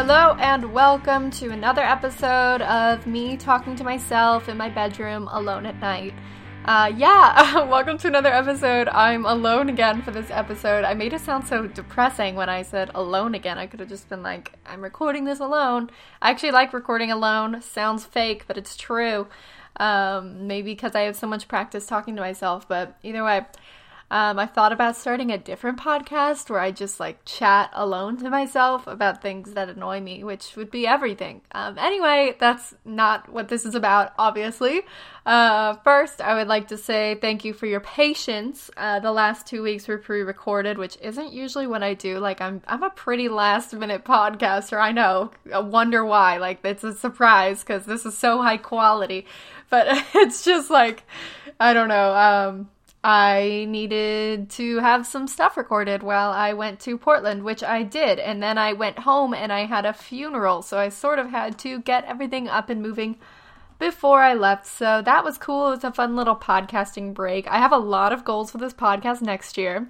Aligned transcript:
Hello, 0.00 0.36
and 0.38 0.72
welcome 0.72 1.28
to 1.32 1.50
another 1.50 1.82
episode 1.82 2.62
of 2.62 3.04
me 3.04 3.36
talking 3.36 3.74
to 3.74 3.82
myself 3.82 4.48
in 4.48 4.56
my 4.56 4.68
bedroom 4.68 5.26
alone 5.32 5.66
at 5.66 5.80
night. 5.80 6.14
Uh, 6.64 6.92
yeah, 6.96 7.64
welcome 7.68 7.98
to 7.98 8.06
another 8.06 8.32
episode. 8.32 8.86
I'm 8.86 9.26
alone 9.26 9.68
again 9.68 10.00
for 10.02 10.12
this 10.12 10.30
episode. 10.30 10.84
I 10.84 10.94
made 10.94 11.14
it 11.14 11.22
sound 11.22 11.48
so 11.48 11.66
depressing 11.66 12.36
when 12.36 12.48
I 12.48 12.62
said 12.62 12.92
alone 12.94 13.34
again. 13.34 13.58
I 13.58 13.66
could 13.66 13.80
have 13.80 13.88
just 13.88 14.08
been 14.08 14.22
like, 14.22 14.52
I'm 14.64 14.82
recording 14.82 15.24
this 15.24 15.40
alone. 15.40 15.90
I 16.22 16.30
actually 16.30 16.52
like 16.52 16.72
recording 16.72 17.10
alone. 17.10 17.60
Sounds 17.60 18.04
fake, 18.04 18.44
but 18.46 18.56
it's 18.56 18.76
true. 18.76 19.26
Um, 19.78 20.46
maybe 20.46 20.74
because 20.74 20.94
I 20.94 21.00
have 21.02 21.16
so 21.16 21.26
much 21.26 21.48
practice 21.48 21.86
talking 21.86 22.14
to 22.14 22.22
myself, 22.22 22.68
but 22.68 22.96
either 23.02 23.24
way. 23.24 23.46
Um, 24.10 24.38
I 24.38 24.46
thought 24.46 24.72
about 24.72 24.96
starting 24.96 25.30
a 25.30 25.36
different 25.36 25.78
podcast 25.78 26.48
where 26.48 26.60
I 26.60 26.70
just 26.70 26.98
like 26.98 27.24
chat 27.26 27.70
alone 27.74 28.16
to 28.18 28.30
myself 28.30 28.86
about 28.86 29.20
things 29.20 29.52
that 29.52 29.68
annoy 29.68 30.00
me, 30.00 30.24
which 30.24 30.56
would 30.56 30.70
be 30.70 30.86
everything. 30.86 31.42
Um, 31.52 31.76
anyway, 31.78 32.34
that's 32.38 32.74
not 32.86 33.30
what 33.30 33.48
this 33.48 33.66
is 33.66 33.74
about, 33.74 34.14
obviously. 34.18 34.82
Uh, 35.26 35.74
first, 35.84 36.22
I 36.22 36.34
would 36.34 36.48
like 36.48 36.68
to 36.68 36.78
say 36.78 37.18
thank 37.20 37.44
you 37.44 37.52
for 37.52 37.66
your 37.66 37.80
patience. 37.80 38.70
Uh, 38.78 38.98
the 39.00 39.12
last 39.12 39.46
two 39.46 39.62
weeks 39.62 39.86
were 39.86 39.98
pre-recorded, 39.98 40.78
which 40.78 40.96
isn't 41.02 41.34
usually 41.34 41.66
what 41.66 41.82
I 41.82 41.92
do. 41.92 42.18
Like 42.18 42.40
I'm, 42.40 42.62
I'm 42.66 42.82
a 42.82 42.90
pretty 42.90 43.28
last-minute 43.28 44.06
podcaster. 44.06 44.80
I 44.80 44.92
know. 44.92 45.32
I 45.52 45.58
wonder 45.58 46.02
why. 46.02 46.38
Like 46.38 46.60
it's 46.64 46.82
a 46.82 46.94
surprise 46.94 47.60
because 47.60 47.84
this 47.84 48.06
is 48.06 48.16
so 48.16 48.40
high 48.40 48.56
quality, 48.56 49.26
but 49.68 49.86
it's 50.14 50.46
just 50.46 50.70
like 50.70 51.02
I 51.60 51.74
don't 51.74 51.88
know. 51.88 52.14
Um, 52.14 52.70
I 53.04 53.66
needed 53.68 54.50
to 54.50 54.78
have 54.78 55.06
some 55.06 55.28
stuff 55.28 55.56
recorded 55.56 56.02
while 56.02 56.30
I 56.30 56.52
went 56.52 56.80
to 56.80 56.98
Portland, 56.98 57.44
which 57.44 57.62
I 57.62 57.84
did. 57.84 58.18
And 58.18 58.42
then 58.42 58.58
I 58.58 58.72
went 58.72 59.00
home 59.00 59.32
and 59.32 59.52
I 59.52 59.66
had 59.66 59.86
a 59.86 59.92
funeral. 59.92 60.62
So 60.62 60.78
I 60.78 60.88
sort 60.88 61.18
of 61.18 61.30
had 61.30 61.58
to 61.60 61.80
get 61.80 62.04
everything 62.04 62.48
up 62.48 62.70
and 62.70 62.82
moving 62.82 63.18
before 63.78 64.22
I 64.22 64.34
left. 64.34 64.66
So 64.66 65.00
that 65.02 65.24
was 65.24 65.38
cool. 65.38 65.68
It 65.68 65.70
was 65.70 65.84
a 65.84 65.92
fun 65.92 66.16
little 66.16 66.36
podcasting 66.36 67.14
break. 67.14 67.46
I 67.46 67.58
have 67.58 67.72
a 67.72 67.78
lot 67.78 68.12
of 68.12 68.24
goals 68.24 68.50
for 68.50 68.58
this 68.58 68.74
podcast 68.74 69.22
next 69.22 69.56
year. 69.56 69.88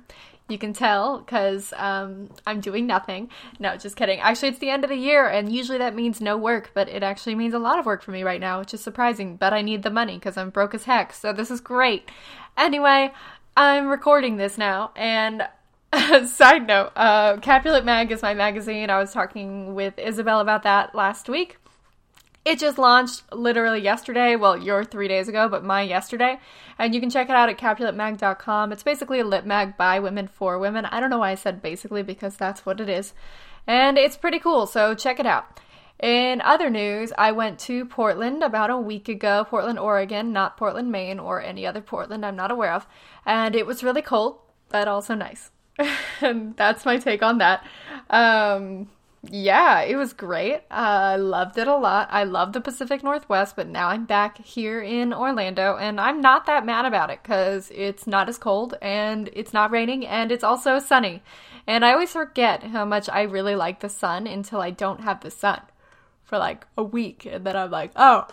You 0.48 0.56
can 0.56 0.73
tell 0.73 1.19
because 1.19 1.75
um, 1.77 2.31
I'm 2.47 2.61
doing 2.61 2.86
nothing. 2.86 3.29
No, 3.59 3.77
just 3.77 3.97
kidding. 3.97 4.19
Actually, 4.20 4.48
it's 4.48 4.59
the 4.59 4.70
end 4.70 4.83
of 4.83 4.89
the 4.89 4.97
year, 4.97 5.29
and 5.29 5.53
usually 5.53 5.77
that 5.77 5.95
means 5.95 6.23
no 6.23 6.39
work, 6.39 6.70
but 6.73 6.89
it 6.89 7.03
actually 7.03 7.34
means 7.34 7.53
a 7.53 7.59
lot 7.59 7.79
of 7.79 7.84
work 7.84 8.03
for 8.03 8.12
me 8.12 8.23
right 8.23 8.41
now, 8.41 8.59
which 8.59 8.73
is 8.73 8.81
surprising. 8.81 9.36
But 9.36 9.53
I 9.53 9.61
need 9.61 9.83
the 9.83 9.91
money 9.91 10.14
because 10.14 10.39
I'm 10.39 10.48
broke 10.48 10.75
as 10.75 10.84
heck, 10.84 11.12
so 11.12 11.34
this 11.34 11.51
is 11.51 11.61
great. 11.61 12.11
Anyway, 12.59 13.12
I'm 13.56 13.87
recording 13.87 14.37
this 14.37 14.59
now, 14.59 14.91
and 14.97 15.47
side 16.27 16.67
note, 16.67 16.91
uh, 16.97 17.37
Capulet 17.37 17.84
Mag 17.84 18.11
is 18.11 18.20
my 18.20 18.34
magazine. 18.34 18.91
I 18.91 18.98
was 18.98 19.12
talking 19.12 19.77
with 19.77 19.97
Isabel 19.97 20.41
about 20.41 20.64
that 20.64 20.92
last 20.92 21.29
week. 21.29 21.59
It 22.45 22.59
just 22.59 22.77
launched 22.77 23.23
literally 23.33 23.81
yesterday. 23.81 24.34
Well, 24.34 24.56
your 24.56 24.84
three 24.84 25.06
days 25.06 25.29
ago, 25.29 25.48
but 25.48 25.62
my 25.62 25.83
yesterday. 25.83 26.41
And 26.81 26.97
you 26.97 27.01
can 27.01 27.11
check 27.11 27.29
it 27.29 27.36
out 27.36 27.48
at 27.48 27.59
capuletmag.com. 27.59 28.73
It's 28.73 28.83
basically 28.83 29.20
a 29.20 29.25
lit 29.25 29.47
mag 29.47 29.77
by 29.77 30.01
women 30.01 30.27
for 30.27 30.59
women. 30.59 30.84
I 30.86 30.98
don't 30.98 31.11
know 31.11 31.19
why 31.19 31.31
I 31.31 31.36
said 31.36 31.62
basically 31.62 32.03
because 32.03 32.36
that's 32.36 32.67
what 32.67 32.81
it 32.81 32.89
is. 32.89 33.12
And 33.69 33.97
it's 33.98 34.17
pretty 34.17 34.41
cool, 34.41 34.67
so 34.67 34.97
check 34.97 35.20
it 35.20 35.27
out. 35.27 35.61
In 36.01 36.41
other 36.43 36.71
news, 36.71 37.13
I 37.19 37.33
went 37.33 37.59
to 37.61 37.85
Portland 37.85 38.45
about 38.45 38.71
a 38.71 38.79
week 38.79 39.09
ago, 39.09 39.45
Portland, 39.49 39.81
Oregon, 39.81 40.33
not 40.33 40.57
Portland, 40.57 40.93
Maine, 40.93 41.19
or 41.19 41.43
any 41.43 41.67
other 41.67 41.81
Portland 41.81 42.25
I'm 42.25 42.37
not 42.37 42.53
aware 42.53 42.73
of. 42.73 42.87
And 43.27 43.57
it 43.57 43.67
was 43.67 43.83
really 43.83 44.03
cold, 44.03 44.39
but 44.69 44.87
also 44.87 45.15
nice. 45.15 45.51
and 46.21 46.57
that's 46.57 46.85
my 46.85 46.99
take 46.99 47.25
on 47.25 47.39
that. 47.39 47.65
Um, 48.11 48.89
yeah, 49.29 49.81
it 49.81 49.97
was 49.97 50.13
great. 50.13 50.61
I 50.71 51.17
loved 51.17 51.58
it 51.58 51.67
a 51.67 51.77
lot. 51.77 52.08
I 52.13 52.23
love 52.23 52.53
the 52.53 52.61
Pacific 52.61 53.03
Northwest, 53.03 53.57
but 53.57 53.67
now 53.67 53.89
I'm 53.89 54.05
back 54.05 54.39
here 54.39 54.81
in 54.81 55.13
Orlando, 55.13 55.77
and 55.77 56.01
I'm 56.01 56.20
not 56.20 56.47
that 56.47 56.64
mad 56.64 56.85
about 56.85 57.11
it 57.11 57.25
because 57.25 57.73
it's 57.75 58.07
not 58.07 58.29
as 58.29 58.39
cold 58.39 58.75
and 58.81 59.31
it's 59.33 59.53
not 59.53 59.73
raining 59.73 60.07
and 60.07 60.31
it's 60.31 60.45
also 60.45 60.79
sunny. 60.79 61.25
And 61.67 61.85
I 61.85 61.92
always 61.92 62.13
forget 62.13 62.63
how 62.63 62.85
much 62.85 63.08
I 63.08 63.23
really 63.23 63.57
like 63.57 63.81
the 63.81 63.89
sun 63.89 64.29
until 64.29 64.61
I 64.61 64.70
don't 64.70 65.01
have 65.01 65.20
the 65.23 65.31
sun 65.33 65.63
for 66.28 66.39
like 66.39 66.66
a 66.77 66.84
week, 66.84 67.27
and 67.27 67.44
then 67.44 67.56
I'm 67.56 67.70
like, 67.70 67.90
oh, 67.96 68.27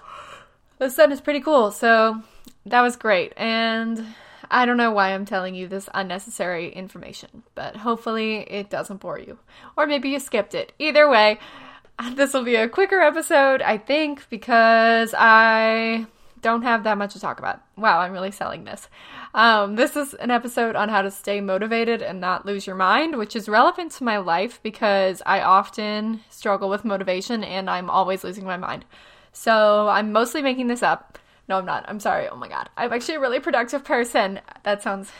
the 0.78 0.90
sun 0.90 1.12
is 1.12 1.22
pretty 1.22 1.40
cool. 1.40 1.72
So 1.72 2.22
that 2.66 2.82
was 2.82 2.98
great. 2.98 3.34
And 3.38 4.06
I 4.52 4.66
don't 4.66 4.78
know 4.78 4.92
why 4.92 5.14
I'm 5.14 5.26
telling 5.26 5.56
you 5.56 5.68
this 5.68 5.90
unnecessary 5.94 6.70
information, 6.70 7.44
but 7.56 7.78
hopefully 7.78 8.42
it 8.42 8.70
doesn't 8.70 9.00
bore 9.00 9.18
you. 9.18 9.40
Or 9.78 9.88
maybe 9.88 10.10
you 10.10 10.20
skipped 10.20 10.54
it. 10.54 10.74
Either 10.78 11.10
way, 11.10 11.40
this 12.16 12.34
will 12.34 12.44
be 12.44 12.56
a 12.56 12.68
quicker 12.68 13.00
episode, 13.00 13.62
I 13.62 13.78
think, 13.78 14.30
because 14.30 15.16
I 15.18 16.06
don't 16.46 16.62
have 16.62 16.84
that 16.84 17.00
much 17.00 17.14
to 17.14 17.20
talk 17.20 17.40
about. 17.40 17.60
Wow, 17.76 18.02
I'm 18.02 18.12
really 18.12 18.30
selling 18.30 18.66
this. 18.66 18.88
Um, 19.34 19.78
this 19.78 19.96
is 19.96 20.14
an 20.14 20.30
episode 20.30 20.76
on 20.76 20.90
how 20.90 21.02
to 21.02 21.10
stay 21.10 21.42
motivated 21.42 22.04
and 22.04 22.22
not 22.22 22.46
lose 22.46 22.68
your 22.68 22.76
mind, 22.76 23.18
which 23.18 23.36
is 23.36 23.50
relevant 23.50 23.94
to 23.94 24.04
my 24.04 24.20
life 24.20 24.60
because 24.62 25.24
I 25.26 25.42
often 25.42 26.20
struggle 26.30 26.70
with 26.70 26.86
motivation 26.86 27.44
and 27.44 27.68
I'm 27.68 27.90
always 27.90 28.24
losing 28.24 28.46
my 28.46 28.58
mind. 28.58 28.86
So 29.34 29.88
I'm 29.88 30.12
mostly 30.12 30.44
making 30.44 30.68
this 30.68 30.84
up. 30.84 31.18
No, 31.50 31.58
I'm 31.58 31.66
not. 31.66 31.84
I'm 31.88 32.00
sorry. 32.00 32.30
Oh 32.30 32.36
my 32.36 32.48
god. 32.48 32.70
I'm 32.78 32.94
actually 32.94 33.16
a 33.16 33.22
really 33.22 33.40
productive 33.40 33.84
person. 33.84 34.40
That 34.62 34.84
sounds 34.84 35.12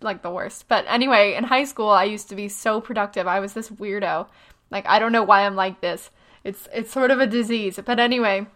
like 0.00 0.22
the 0.22 0.30
worst. 0.30 0.68
But 0.68 0.84
anyway, 0.86 1.34
in 1.34 1.42
high 1.42 1.64
school, 1.64 1.88
I 1.88 2.04
used 2.04 2.28
to 2.28 2.36
be 2.36 2.48
so 2.48 2.80
productive. 2.80 3.26
I 3.26 3.40
was 3.40 3.52
this 3.52 3.68
weirdo. 3.68 4.28
Like 4.70 4.86
I 4.86 5.00
don't 5.00 5.10
know 5.10 5.24
why 5.24 5.44
I'm 5.44 5.56
like 5.56 5.80
this. 5.80 6.12
It's 6.44 6.68
it's 6.72 6.92
sort 6.92 7.10
of 7.10 7.18
a 7.18 7.26
disease. 7.26 7.80
But 7.84 7.98
anyway, 7.98 8.46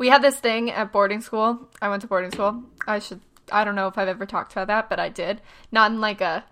we 0.00 0.08
had 0.08 0.22
this 0.22 0.40
thing 0.40 0.70
at 0.70 0.92
boarding 0.92 1.20
school. 1.20 1.68
I 1.82 1.90
went 1.90 2.00
to 2.00 2.08
boarding 2.08 2.30
school. 2.30 2.62
I 2.86 3.00
should 3.00 3.20
I 3.52 3.64
don't 3.64 3.74
know 3.74 3.86
if 3.86 3.98
I've 3.98 4.08
ever 4.08 4.24
talked 4.24 4.52
about 4.52 4.68
that, 4.68 4.88
but 4.88 4.98
I 4.98 5.10
did. 5.10 5.42
Not 5.70 5.90
in 5.90 6.00
like 6.00 6.22
a 6.22 6.42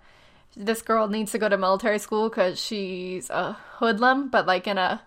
this 0.55 0.83
girl 0.83 1.07
needs 1.07 1.31
to 1.31 1.39
go 1.39 1.49
to 1.49 1.57
military 1.57 1.97
school 1.97 2.29
cuz 2.29 2.61
she's 2.61 3.29
a 3.31 3.57
hoodlum, 3.79 4.29
but 4.29 4.45
like 4.45 4.67
in 4.67 4.77
a 4.77 5.01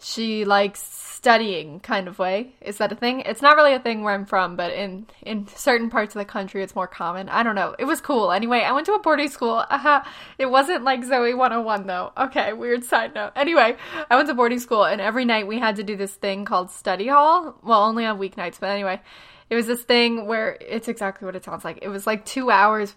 she 0.00 0.44
likes 0.44 0.80
studying 1.20 1.80
kind 1.80 2.08
of 2.08 2.18
way. 2.18 2.54
Is 2.62 2.78
that 2.78 2.90
a 2.90 2.94
thing? 2.94 3.20
It's 3.20 3.42
not 3.42 3.54
really 3.54 3.74
a 3.74 3.78
thing 3.78 4.02
where 4.02 4.14
I'm 4.14 4.24
from, 4.24 4.56
but 4.56 4.72
in 4.72 5.06
in 5.20 5.46
certain 5.48 5.90
parts 5.90 6.14
of 6.14 6.18
the 6.18 6.24
country 6.24 6.62
it's 6.62 6.74
more 6.74 6.86
common. 6.86 7.28
I 7.28 7.42
don't 7.42 7.54
know. 7.54 7.76
It 7.78 7.84
was 7.84 8.00
cool. 8.00 8.32
Anyway, 8.32 8.60
I 8.60 8.72
went 8.72 8.86
to 8.86 8.94
a 8.94 8.98
boarding 8.98 9.28
school. 9.28 9.62
Uh-huh. 9.68 10.02
It 10.38 10.46
wasn't 10.46 10.82
like 10.82 11.02
Zoey 11.02 11.36
101 11.36 11.86
though. 11.86 12.12
Okay, 12.16 12.54
weird 12.54 12.84
side 12.84 13.14
note. 13.14 13.32
Anyway, 13.36 13.76
I 14.10 14.16
went 14.16 14.28
to 14.28 14.34
boarding 14.34 14.60
school 14.60 14.84
and 14.84 15.00
every 15.00 15.26
night 15.26 15.46
we 15.46 15.58
had 15.58 15.76
to 15.76 15.82
do 15.82 15.94
this 15.94 16.14
thing 16.14 16.46
called 16.46 16.70
study 16.70 17.08
hall. 17.08 17.58
Well, 17.62 17.82
only 17.82 18.06
on 18.06 18.18
weeknights, 18.18 18.58
but 18.58 18.70
anyway, 18.70 19.02
it 19.50 19.56
was 19.56 19.66
this 19.66 19.82
thing 19.82 20.26
where 20.26 20.56
it's 20.60 20.88
exactly 20.88 21.26
what 21.26 21.36
it 21.36 21.44
sounds 21.44 21.64
like. 21.66 21.80
It 21.82 21.88
was 21.88 22.06
like 22.06 22.24
2 22.24 22.50
hours 22.50 22.94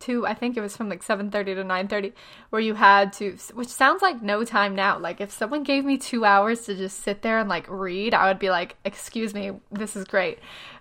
to 0.00 0.26
I 0.26 0.34
think 0.34 0.56
it 0.56 0.60
was 0.60 0.76
from 0.76 0.88
like 0.88 1.02
7:30 1.02 1.54
to 1.56 1.64
9:30 1.64 2.12
where 2.50 2.60
you 2.60 2.74
had 2.74 3.12
to 3.14 3.36
which 3.54 3.68
sounds 3.68 4.02
like 4.02 4.22
no 4.22 4.44
time 4.44 4.74
now. 4.74 4.98
Like 4.98 5.20
if 5.20 5.30
someone 5.30 5.62
gave 5.62 5.84
me 5.84 5.98
2 5.98 6.24
hours 6.24 6.62
to 6.66 6.74
just 6.74 7.00
sit 7.02 7.22
there 7.22 7.38
and 7.38 7.48
like 7.48 7.66
read, 7.68 8.14
I 8.14 8.28
would 8.28 8.38
be 8.38 8.50
like, 8.50 8.76
"Excuse 8.84 9.34
me, 9.34 9.52
this 9.70 9.96
is 9.96 10.04
great." 10.04 10.38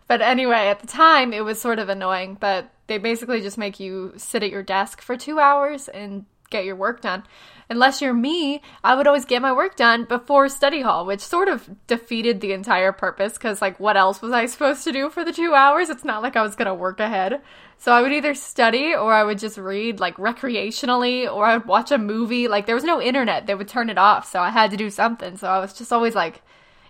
But 0.07 0.22
anyway, 0.22 0.67
at 0.67 0.79
the 0.79 0.88
time 0.88 1.33
it 1.33 1.44
was 1.44 1.59
sort 1.59 1.79
of 1.79 1.89
annoying, 1.89 2.38
but 2.39 2.69
they 2.88 2.97
basically 2.97 3.41
just 3.41 3.57
make 3.57 3.79
you 3.79 4.13
sit 4.17 4.44
at 4.44 4.50
your 4.50 4.63
desk 4.63 5.01
for 5.01 5.17
2 5.17 5.39
hours 5.39 5.89
and 5.89 6.25
get 6.49 6.63
your 6.66 6.75
work 6.75 7.01
done. 7.01 7.23
Unless 7.69 8.01
you're 8.01 8.13
me, 8.13 8.61
I 8.81 8.95
would 8.95 9.07
always 9.07 9.25
get 9.25 9.41
my 9.41 9.51
work 9.51 9.75
done 9.75 10.05
before 10.05 10.47
study 10.47 10.81
hall, 10.81 11.05
which 11.05 11.19
sort 11.19 11.50
of 11.50 11.69
defeated 11.85 12.39
the 12.39 12.53
entire 12.53 12.94
purpose 12.94 13.33
because, 13.33 13.61
like, 13.61 13.78
what 13.78 13.97
else 13.97 14.22
was 14.22 14.31
I 14.31 14.45
supposed 14.45 14.85
to 14.85 14.94
do 14.94 15.09
for 15.09 15.25
the 15.25 15.33
two 15.33 15.53
hours? 15.53 15.89
It's 15.89 16.05
not 16.05 16.23
like 16.23 16.38
I 16.38 16.44
was 16.44 16.55
gonna 16.55 16.73
work 16.73 17.01
ahead. 17.01 17.41
So 17.78 17.91
I 17.91 18.01
would 18.01 18.13
either 18.13 18.33
study 18.33 18.95
or 18.95 19.13
I 19.13 19.23
would 19.23 19.37
just 19.37 19.58
read, 19.58 19.99
like, 19.99 20.16
recreationally, 20.16 21.31
or 21.31 21.46
I 21.46 21.58
would 21.58 21.67
watch 21.67 21.91
a 21.91 21.97
movie. 21.97 22.47
Like, 22.47 22.67
there 22.67 22.75
was 22.75 22.85
no 22.85 23.02
internet, 23.02 23.47
they 23.47 23.55
would 23.55 23.67
turn 23.67 23.90
it 23.90 23.97
off, 23.97 24.31
so 24.31 24.40
I 24.40 24.49
had 24.49 24.72
to 24.72 24.78
do 24.78 24.90
something. 24.90 25.35
So 25.35 25.47
I 25.47 25.59
was 25.59 25.73
just 25.73 25.91
always 25.91 26.16
like, 26.16 26.41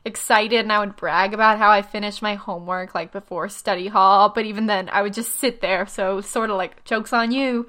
excited 0.06 0.60
and 0.60 0.72
I 0.72 0.80
would 0.80 0.96
brag 0.96 1.34
about 1.34 1.58
how 1.58 1.70
I 1.70 1.82
finished 1.82 2.22
my 2.22 2.36
homework 2.36 2.96
like 2.96 3.12
before 3.12 3.50
study 3.50 3.88
hall, 3.88 4.30
but 4.30 4.46
even 4.46 4.66
then 4.66 4.90
I 4.90 5.02
would 5.02 5.14
just 5.14 5.38
sit 5.38 5.60
there. 5.60 5.86
So 5.86 6.22
sort 6.22 6.50
of 6.50 6.56
like 6.56 6.84
jokes 6.86 7.14
on 7.14 7.32
you. 7.32 7.68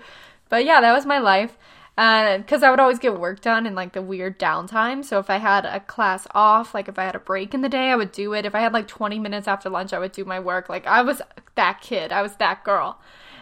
But 0.48 0.64
yeah, 0.64 0.80
that 0.80 0.92
was 0.92 1.04
my 1.04 1.18
life 1.18 1.58
because 1.98 2.62
uh, 2.62 2.66
I 2.66 2.70
would 2.70 2.78
always 2.78 3.00
get 3.00 3.18
work 3.18 3.40
done 3.40 3.66
in 3.66 3.74
like 3.74 3.92
the 3.92 4.00
weird 4.00 4.38
downtime. 4.38 5.04
So 5.04 5.18
if 5.18 5.28
I 5.28 5.38
had 5.38 5.64
a 5.64 5.80
class 5.80 6.28
off, 6.32 6.72
like 6.72 6.86
if 6.86 6.96
I 6.96 7.02
had 7.02 7.16
a 7.16 7.18
break 7.18 7.54
in 7.54 7.60
the 7.60 7.68
day, 7.68 7.90
I 7.90 7.96
would 7.96 8.12
do 8.12 8.34
it. 8.34 8.46
If 8.46 8.54
I 8.54 8.60
had 8.60 8.72
like 8.72 8.86
20 8.86 9.18
minutes 9.18 9.48
after 9.48 9.68
lunch, 9.68 9.92
I 9.92 9.98
would 9.98 10.12
do 10.12 10.24
my 10.24 10.38
work. 10.38 10.68
Like 10.68 10.86
I 10.86 11.02
was 11.02 11.20
that 11.56 11.80
kid, 11.80 12.12
I 12.12 12.22
was 12.22 12.36
that 12.36 12.62
girl. 12.62 13.00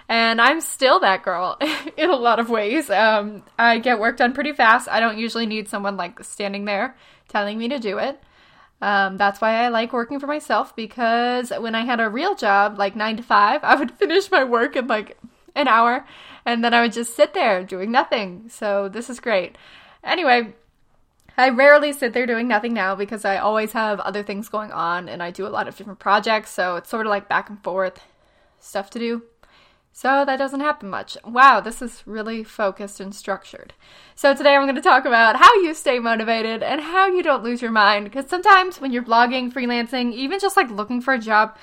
And 0.09 0.41
I'm 0.41 0.63
still 0.63 1.01
that 1.01 1.23
girl 1.23 1.59
in 1.99 2.09
a 2.09 2.17
lot 2.17 2.39
of 2.39 2.49
ways. 2.49 2.89
Um, 2.89 3.43
I 3.59 3.79
get 3.79 4.01
work 4.01 4.17
done 4.17 4.33
pretty 4.33 4.55
fast. 4.55 4.89
I 4.89 5.01
don't 5.01 5.19
usually 5.19 5.45
need 5.45 5.69
someone 5.69 5.99
like 5.99 6.25
standing 6.25 6.65
there 6.65 6.97
telling 7.29 7.59
me 7.59 7.69
to 7.69 7.79
do 7.79 7.99
it. 7.99 8.23
Um, 8.81 9.19
that's 9.19 9.43
why 9.43 9.65
I 9.65 9.69
like 9.69 9.93
working 9.93 10.19
for 10.19 10.27
myself 10.27 10.75
because 10.75 11.51
when 11.51 11.75
I 11.75 11.85
had 11.85 12.01
a 12.01 12.09
real 12.09 12.35
job, 12.35 12.79
like 12.79 12.97
nine 12.97 13.19
to 13.19 13.23
five, 13.23 13.63
I 13.65 13.75
would 13.75 13.91
finish 13.99 14.31
my 14.31 14.45
work 14.45 14.77
in 14.77 14.87
like 14.87 15.19
an 15.57 15.67
hour 15.67 16.07
and 16.45 16.63
then 16.63 16.73
I 16.73 16.83
would 16.83 16.93
just 16.93 17.17
sit 17.17 17.35
there 17.35 17.65
doing 17.65 17.91
nothing. 17.91 18.49
So 18.49 18.89
this 18.89 19.11
is 19.11 19.19
great. 19.19 19.59
Anyway, 20.05 20.55
I 21.37 21.51
rarely 21.51 21.93
sit 21.93 22.13
there 22.13 22.27
doing 22.27 22.49
nothing 22.49 22.73
now 22.73 22.95
because 22.95 23.25
I 23.25 23.37
always 23.39 23.73
have 23.73 24.01
other 24.01 24.23
things 24.23 24.49
going 24.49 24.71
on 24.73 25.09
and 25.09 25.23
I 25.23 25.33
do 25.33 25.47
a 25.47 25.49
lot 25.49 25.69
of 25.69 25.77
different 25.77 25.99
projects, 25.99 26.51
so 26.51 26.77
it's 26.77 26.89
sort 26.89 27.05
of 27.05 27.11
like 27.11 27.29
back 27.29 27.51
and 27.51 27.63
forth 27.63 28.01
stuff 28.61 28.89
to 28.91 28.99
do. 28.99 29.23
So 29.93 30.25
that 30.27 30.37
doesn't 30.37 30.61
happen 30.61 30.91
much. 30.91 31.17
Wow, 31.25 31.61
this 31.61 31.81
is 31.81 32.03
really 32.07 32.45
focused 32.45 33.01
and 33.01 33.15
structured. 33.15 33.73
So 34.15 34.35
today 34.35 34.55
I'm 34.55 34.65
going 34.65 34.75
to 34.75 34.83
talk 34.83 35.07
about 35.07 35.37
how 35.37 35.55
you 35.63 35.73
stay 35.73 35.99
motivated 35.99 36.63
and 36.63 36.83
how 36.83 37.07
you 37.07 37.23
don't 37.23 37.43
lose 37.43 37.63
your 37.63 37.71
mind 37.71 38.05
because 38.05 38.29
sometimes 38.29 38.79
when 38.79 38.93
you're 38.93 39.03
blogging, 39.03 39.51
freelancing, 39.51 40.13
even 40.13 40.39
just 40.39 40.57
like 40.57 40.71
looking 40.71 41.01
for 41.01 41.15
a 41.15 41.19
job, 41.19 41.57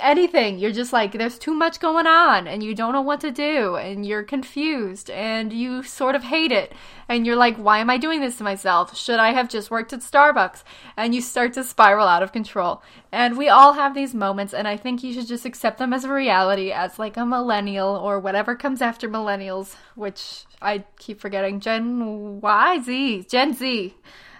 anything. 0.00 0.58
You're 0.58 0.72
just 0.72 0.92
like, 0.92 1.12
there's 1.12 1.38
too 1.38 1.54
much 1.54 1.80
going 1.80 2.06
on 2.06 2.46
and 2.46 2.62
you 2.62 2.74
don't 2.74 2.92
know 2.92 3.02
what 3.02 3.20
to 3.20 3.30
do 3.30 3.76
and 3.76 4.04
you're 4.06 4.22
confused 4.22 5.10
and 5.10 5.52
you 5.52 5.82
sort 5.82 6.14
of 6.14 6.24
hate 6.24 6.52
it. 6.52 6.72
And 7.08 7.26
you're 7.26 7.36
like, 7.36 7.56
why 7.56 7.78
am 7.78 7.90
I 7.90 7.98
doing 7.98 8.20
this 8.20 8.36
to 8.38 8.44
myself? 8.44 8.96
Should 8.96 9.18
I 9.18 9.32
have 9.32 9.48
just 9.48 9.70
worked 9.70 9.92
at 9.92 10.00
Starbucks? 10.00 10.62
And 10.96 11.14
you 11.14 11.20
start 11.20 11.52
to 11.54 11.64
spiral 11.64 12.08
out 12.08 12.22
of 12.22 12.32
control. 12.32 12.82
And 13.12 13.36
we 13.36 13.48
all 13.48 13.74
have 13.74 13.94
these 13.94 14.14
moments, 14.14 14.52
and 14.52 14.66
I 14.66 14.76
think 14.76 15.02
you 15.02 15.12
should 15.12 15.28
just 15.28 15.44
accept 15.44 15.78
them 15.78 15.92
as 15.92 16.04
a 16.04 16.12
reality, 16.12 16.72
as 16.72 16.98
like 16.98 17.16
a 17.16 17.24
millennial 17.24 17.94
or 17.94 18.18
whatever 18.18 18.56
comes 18.56 18.82
after 18.82 19.08
millennials, 19.08 19.76
which 19.94 20.44
I 20.60 20.84
keep 20.98 21.20
forgetting. 21.20 21.60
Gen 21.60 22.40
Y, 22.40 22.80
Z, 22.82 23.26
Gen 23.28 23.54
Z. 23.54 23.94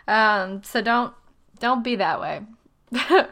Um, 0.09 0.63
so 0.65 0.81
don't 0.81 1.15
don't 1.61 1.85
be 1.85 1.97
that 1.97 2.21
way. 2.21 2.41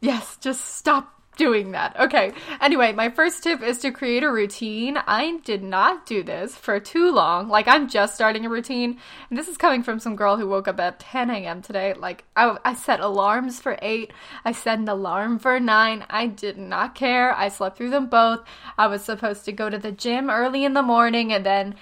yes, 0.00 0.36
just 0.36 0.76
stop 0.76 1.21
doing 1.36 1.72
that. 1.72 1.98
Okay. 1.98 2.32
Anyway, 2.60 2.92
my 2.92 3.08
first 3.08 3.42
tip 3.42 3.62
is 3.62 3.78
to 3.78 3.90
create 3.90 4.22
a 4.22 4.30
routine. 4.30 4.98
I 5.06 5.38
did 5.44 5.62
not 5.62 6.04
do 6.06 6.22
this 6.22 6.54
for 6.54 6.78
too 6.78 7.10
long. 7.10 7.48
Like, 7.48 7.66
I'm 7.66 7.88
just 7.88 8.14
starting 8.14 8.44
a 8.44 8.50
routine. 8.50 8.98
And 9.30 9.38
this 9.38 9.48
is 9.48 9.56
coming 9.56 9.82
from 9.82 9.98
some 9.98 10.16
girl 10.16 10.36
who 10.36 10.46
woke 10.46 10.68
up 10.68 10.78
at 10.78 11.00
10 11.00 11.30
a.m. 11.30 11.62
today. 11.62 11.94
Like, 11.94 12.24
I, 12.36 12.56
I 12.64 12.74
set 12.74 13.00
alarms 13.00 13.60
for 13.60 13.78
8. 13.80 14.12
I 14.44 14.52
set 14.52 14.78
an 14.78 14.88
alarm 14.88 15.38
for 15.38 15.58
9. 15.58 16.04
I 16.10 16.26
did 16.26 16.58
not 16.58 16.94
care. 16.94 17.34
I 17.34 17.48
slept 17.48 17.76
through 17.78 17.90
them 17.90 18.08
both. 18.08 18.40
I 18.76 18.86
was 18.86 19.02
supposed 19.02 19.44
to 19.46 19.52
go 19.52 19.70
to 19.70 19.78
the 19.78 19.92
gym 19.92 20.28
early 20.28 20.64
in 20.64 20.74
the 20.74 20.82
morning 20.82 21.32
and 21.32 21.46
then 21.46 21.74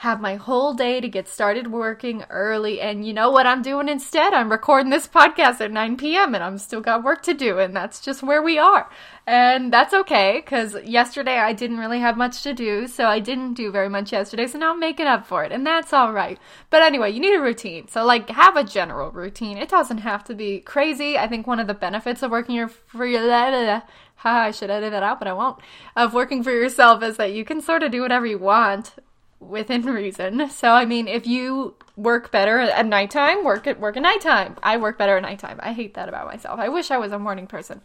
have 0.00 0.20
my 0.20 0.34
whole 0.34 0.74
day 0.74 1.00
to 1.00 1.08
get 1.08 1.26
started 1.26 1.72
working 1.72 2.22
early. 2.28 2.82
And 2.82 3.06
you 3.06 3.14
know 3.14 3.30
what 3.30 3.46
I'm 3.46 3.62
doing 3.62 3.88
instead? 3.88 4.34
I'm 4.34 4.50
recording 4.50 4.90
this 4.90 5.08
podcast 5.08 5.62
at 5.62 5.72
9 5.72 5.96
p.m. 5.96 6.34
and 6.34 6.44
I'm 6.44 6.58
still 6.58 6.82
got 6.82 7.02
work 7.02 7.22
to 7.22 7.32
do. 7.32 7.58
And 7.58 7.74
that's 7.74 8.00
just 8.00 8.22
where 8.22 8.42
we 8.42 8.58
are. 8.58 8.90
And 9.26 9.72
that's 9.72 9.94
okay 9.94 10.42
because 10.44 10.76
yesterday 10.84 11.38
I 11.38 11.54
didn't 11.54 11.78
really 11.78 12.00
have 12.00 12.18
much 12.18 12.42
to 12.42 12.52
do. 12.52 12.86
So 12.86 13.06
I 13.06 13.20
didn't 13.20 13.54
do 13.54 13.70
very 13.70 13.88
much 13.88 14.12
yesterday. 14.12 14.46
So 14.46 14.58
now 14.58 14.74
I'm 14.74 14.80
making 14.80 15.06
up 15.06 15.26
for 15.26 15.44
it. 15.44 15.50
And 15.50 15.66
that's 15.66 15.94
all 15.94 16.12
right. 16.12 16.38
But 16.68 16.82
anyway, 16.82 17.12
you 17.12 17.20
need 17.20 17.34
a 17.34 17.40
routine. 17.40 17.88
So, 17.88 18.04
like, 18.04 18.28
have 18.28 18.54
a 18.54 18.64
general 18.64 19.10
routine. 19.10 19.56
It 19.56 19.70
doesn't 19.70 19.98
have 19.98 20.24
to 20.24 20.34
be 20.34 20.60
crazy. 20.60 21.16
I 21.16 21.26
think 21.26 21.46
one 21.46 21.58
of 21.58 21.68
the 21.68 21.74
benefits 21.74 22.22
of 22.22 22.30
working 22.30 22.54
your 22.54 22.68
free. 22.68 23.16
I 24.24 24.50
should 24.50 24.70
edit 24.70 24.92
that 24.92 25.02
out, 25.02 25.18
but 25.18 25.28
I 25.28 25.32
won't. 25.32 25.58
Of 25.94 26.12
working 26.12 26.42
for 26.42 26.50
yourself 26.50 27.02
is 27.02 27.16
that 27.16 27.32
you 27.32 27.46
can 27.46 27.62
sort 27.62 27.82
of 27.82 27.92
do 27.92 28.02
whatever 28.02 28.26
you 28.26 28.38
want 28.38 28.92
within 29.40 29.82
reason. 29.82 30.48
So 30.50 30.70
I 30.70 30.84
mean, 30.84 31.08
if 31.08 31.26
you 31.26 31.74
work 31.96 32.30
better 32.30 32.60
at 32.60 32.86
nighttime, 32.86 33.44
work 33.44 33.66
at 33.66 33.80
work 33.80 33.96
at 33.96 34.02
nighttime. 34.02 34.56
I 34.62 34.76
work 34.76 34.98
better 34.98 35.16
at 35.16 35.22
nighttime. 35.22 35.58
I 35.62 35.72
hate 35.72 35.94
that 35.94 36.08
about 36.08 36.26
myself. 36.26 36.58
I 36.58 36.68
wish 36.68 36.90
I 36.90 36.98
was 36.98 37.12
a 37.12 37.18
morning 37.18 37.46
person. 37.46 37.80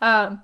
Um, 0.00 0.42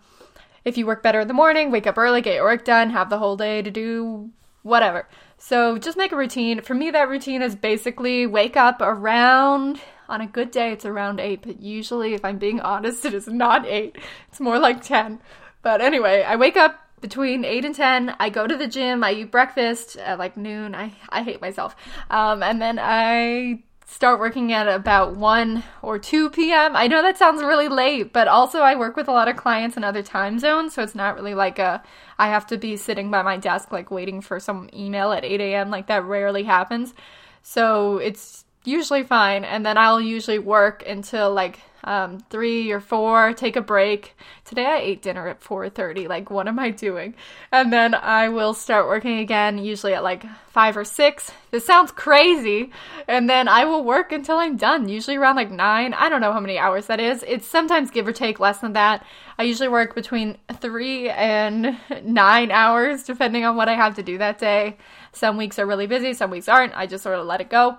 if 0.65 0.79
you 0.79 0.87
work 0.87 1.03
better 1.03 1.21
in 1.21 1.29
the 1.29 1.35
morning, 1.35 1.71
wake 1.71 1.87
up 1.87 1.99
early, 1.99 2.23
get 2.23 2.35
your 2.35 2.45
work 2.45 2.65
done, 2.65 2.91
have 2.91 3.11
the 3.11 3.19
whole 3.19 3.37
day 3.37 3.61
to 3.63 3.71
do 3.71 4.31
whatever. 4.63 5.07
So 5.37 5.79
just 5.79 5.99
make 5.99 6.11
a 6.11 6.17
routine. 6.17 6.63
For 6.63 6.75
me, 6.75 6.91
that 6.91 7.09
routine 7.09 7.43
is 7.43 7.55
basically 7.55 8.27
wake 8.27 8.57
up 8.57 8.81
around. 8.81 9.81
On 10.09 10.21
a 10.21 10.27
good 10.27 10.51
day, 10.51 10.73
it's 10.73 10.85
around 10.85 11.21
8, 11.21 11.43
but 11.43 11.61
usually, 11.61 12.15
if 12.15 12.25
I'm 12.25 12.39
being 12.39 12.61
honest, 12.63 13.05
it 13.05 13.15
is 13.15 13.29
not 13.29 13.67
8. 13.67 13.97
It's 14.29 14.41
more 14.41 14.59
like 14.59 14.83
10. 14.83 15.21
But 15.63 15.81
anyway, 15.81 16.23
I 16.23 16.37
wake 16.37 16.57
up 16.57 16.84
between 17.05 17.45
8 17.45 17.67
and 17.67 17.75
10 17.75 18.17
i 18.19 18.31
go 18.31 18.47
to 18.47 18.57
the 18.57 18.67
gym 18.67 19.05
i 19.05 19.13
eat 19.13 19.31
breakfast 19.31 19.99
at 19.99 20.19
like 20.19 20.39
noon. 20.39 20.75
I, 20.75 20.95
I 21.11 21.23
hate 21.23 21.43
myself. 21.43 21.77
Um, 22.09 22.43
and 22.43 22.63
then 22.63 22.79
i 22.81 23.63
start 23.85 24.19
working 24.19 24.55
at 24.55 24.67
about 24.67 25.15
1 25.15 25.63
or 25.83 25.99
2 25.99 26.31
p.m 26.31 26.75
i 26.75 26.87
know 26.87 27.03
that 27.03 27.19
sounds 27.19 27.43
really 27.43 27.69
late 27.69 28.15
but 28.15 28.27
also 28.27 28.61
i 28.61 28.75
work 28.75 28.97
with 28.97 29.07
a 29.07 29.13
lot 29.13 29.29
of 29.29 29.37
clients 29.37 29.77
in 29.77 29.85
other 29.85 30.03
time 30.03 30.39
zones 30.39 30.73
so 30.73 30.83
it's 30.83 30.95
not 30.95 31.15
really 31.15 31.35
like 31.35 31.59
a 31.59 31.83
i 32.19 32.29
have 32.29 32.47
to 32.47 32.57
be 32.57 32.75
sitting 32.75 33.11
by 33.11 33.21
my 33.21 33.37
desk 33.37 33.71
like 33.71 33.91
waiting 33.91 34.23
for 34.23 34.41
some 34.41 34.71
email 34.73 35.13
at 35.13 35.27
8 35.27 35.43
a.m 35.43 35.71
like 35.71 35.89
that 35.89 36.05
rarely 36.05 36.45
happens. 36.45 36.95
So 37.43 37.99
it's 37.99 38.44
usually 38.65 39.03
fine 39.03 39.45
and 39.45 39.65
then 39.65 39.77
i'll 39.79 40.01
usually 40.01 40.39
work 40.39 40.83
until 40.87 41.33
like 41.33 41.61
um, 41.85 42.19
three 42.31 42.71
or 42.73 42.81
four, 42.81 43.33
take 43.35 43.57
a 43.57 43.61
break. 43.61 44.17
Today 44.45 44.65
I 44.65 44.79
ate 44.79 45.03
dinner 45.03 45.29
at 45.29 45.43
4.30. 45.43 46.09
Like, 46.09 46.31
what 46.31 46.49
am 46.49 46.59
I 46.59 46.71
doing? 46.71 47.15
And 47.53 47.73
then 47.73 47.95
I 47.95 48.31
will 48.31 48.55
start 48.55 48.87
working 48.87 49.19
again, 49.19 49.59
usually 49.59 49.95
at 49.95 50.03
like 50.03 50.25
five 50.49 50.77
or 50.77 50.85
six. 50.85 51.31
This 51.51 51.67
sounds 51.67 51.93
crazy. 51.93 52.73
And 53.07 53.29
then 53.29 53.49
I 53.49 53.67
will 53.67 53.85
work 53.85 54.13
until 54.13 54.39
I'm 54.39 54.57
done, 54.57 54.89
usually 54.89 55.17
around 55.17 55.37
like 55.37 55.51
nine. 55.51 55.95
I 55.95 56.09
don't 56.09 56.21
know 56.21 56.33
how 56.33 56.41
many 56.41 56.59
hours 56.59 56.87
that 56.87 57.01
is. 57.01 57.23
It's 57.29 57.47
sometimes 57.47 57.91
give 57.91 58.09
or 58.09 58.13
take 58.13 58.41
less 58.41 58.59
than 58.59 58.73
that. 58.73 59.05
I 59.39 59.43
usually 59.43 59.69
work 59.69 59.95
between 59.95 60.39
three 60.61 61.11
and 61.11 61.79
nine 62.03 62.51
hours, 62.51 63.03
depending 63.03 63.45
on 63.45 63.57
what 63.57 63.69
I 63.69 63.75
have 63.75 63.97
to 63.97 64.03
do 64.03 64.19
that 64.19 64.39
day. 64.39 64.79
Some 65.13 65.37
weeks 65.37 65.59
are 65.59 65.67
really 65.67 65.87
busy, 65.87 66.15
some 66.15 66.31
weeks 66.31 66.49
aren't. 66.49 66.75
I 66.75 66.87
just 66.87 67.03
sort 67.03 67.19
of 67.19 67.27
let 67.27 67.41
it 67.41 67.51
go 67.51 67.79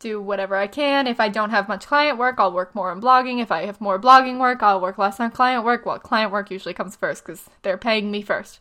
do 0.00 0.20
whatever 0.20 0.56
I 0.56 0.66
can. 0.66 1.06
If 1.06 1.20
I 1.20 1.28
don't 1.28 1.50
have 1.50 1.68
much 1.68 1.86
client 1.86 2.18
work, 2.18 2.36
I'll 2.38 2.52
work 2.52 2.74
more 2.74 2.90
on 2.90 3.00
blogging. 3.00 3.40
If 3.40 3.52
I 3.52 3.66
have 3.66 3.80
more 3.80 4.00
blogging 4.00 4.40
work, 4.40 4.62
I'll 4.62 4.80
work 4.80 4.98
less 4.98 5.20
on 5.20 5.30
client 5.30 5.64
work. 5.64 5.86
Well, 5.86 5.98
client 5.98 6.32
work 6.32 6.50
usually 6.50 6.74
comes 6.74 6.96
first 6.96 7.24
because 7.24 7.48
they're 7.62 7.78
paying 7.78 8.10
me 8.10 8.22
first. 8.22 8.58